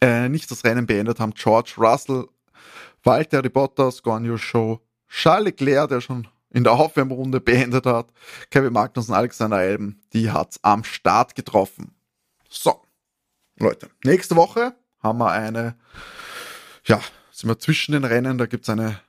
[0.00, 2.26] Äh, nicht das Rennen beendet haben George Russell,
[3.02, 8.12] Valtteri Bottas, Guanyu Show, Charles Leclerc, der schon in der Aufwärmrunde beendet hat,
[8.50, 11.94] Kevin Magnussen, Alexander Elben, die hat's am Start getroffen.
[12.48, 12.82] So,
[13.58, 15.76] Leute, nächste Woche haben wir eine,
[16.84, 19.00] ja, sind wir zwischen den Rennen, da gibt's eine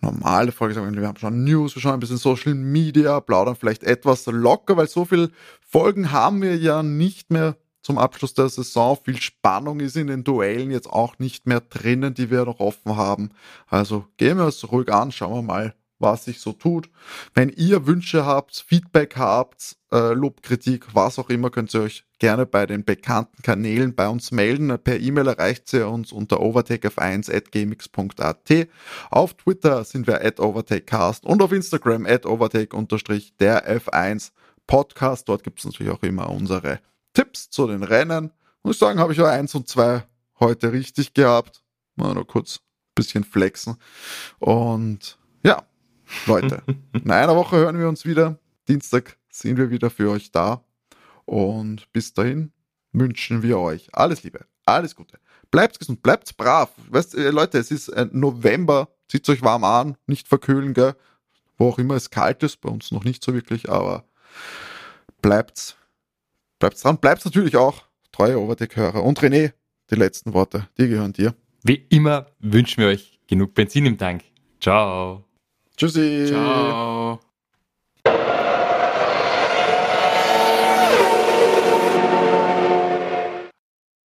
[0.00, 4.26] normale Folge, wir haben schon News, wir schauen ein bisschen Social Media, plaudern vielleicht etwas
[4.26, 8.98] locker, weil so viel Folgen haben wir ja nicht mehr zum Abschluss der Saison.
[9.02, 12.96] Viel Spannung ist in den Duellen jetzt auch nicht mehr drinnen, die wir noch offen
[12.96, 13.30] haben.
[13.66, 16.90] Also gehen wir es ruhig an, schauen wir mal, was sich so tut.
[17.34, 22.46] Wenn ihr Wünsche habt, Feedback habt, äh, Lobkritik, was auch immer, könnt ihr euch gerne
[22.46, 24.78] bei den bekannten Kanälen bei uns melden.
[24.78, 28.68] Per E-Mail erreicht ihr uns unter overtakef1.gmx.at.
[29.10, 34.30] Auf Twitter sind wir at overtakecast und auf Instagram at overtake-der F1
[34.68, 35.28] Podcast.
[35.28, 36.78] Dort gibt es natürlich auch immer unsere
[37.12, 38.30] Tipps zu den Rennen
[38.62, 40.04] muss sagen, habe ich ja eins und zwei
[40.38, 41.62] heute richtig gehabt.
[41.96, 43.76] Mal nur kurz ein bisschen flexen.
[44.38, 45.62] Und ja,
[46.26, 46.62] Leute,
[46.92, 48.38] in einer Woche hören wir uns wieder.
[48.68, 50.64] Dienstag sind wir wieder für euch da.
[51.30, 52.50] Und bis dahin
[52.90, 55.20] wünschen wir euch alles Liebe, alles Gute.
[55.52, 56.72] Bleibt gesund, bleibt brav.
[56.88, 60.96] Weißt, äh, Leute, es ist November, zieht euch warm an, nicht verkühlen, gell?
[61.56, 64.02] Wo auch immer es kalt ist, bei uns noch nicht so wirklich, aber
[65.22, 65.76] bleibt's,
[66.58, 66.98] bleibt's dran.
[66.98, 69.04] Bleibt natürlich auch treue Overdeck-Hörer.
[69.04, 69.52] Und René,
[69.88, 71.36] die letzten Worte, die gehören dir.
[71.62, 74.24] Wie immer wünschen wir euch genug Benzin im Tank.
[74.60, 75.24] Ciao.
[75.76, 76.24] Tschüssi.
[76.26, 77.20] Ciao.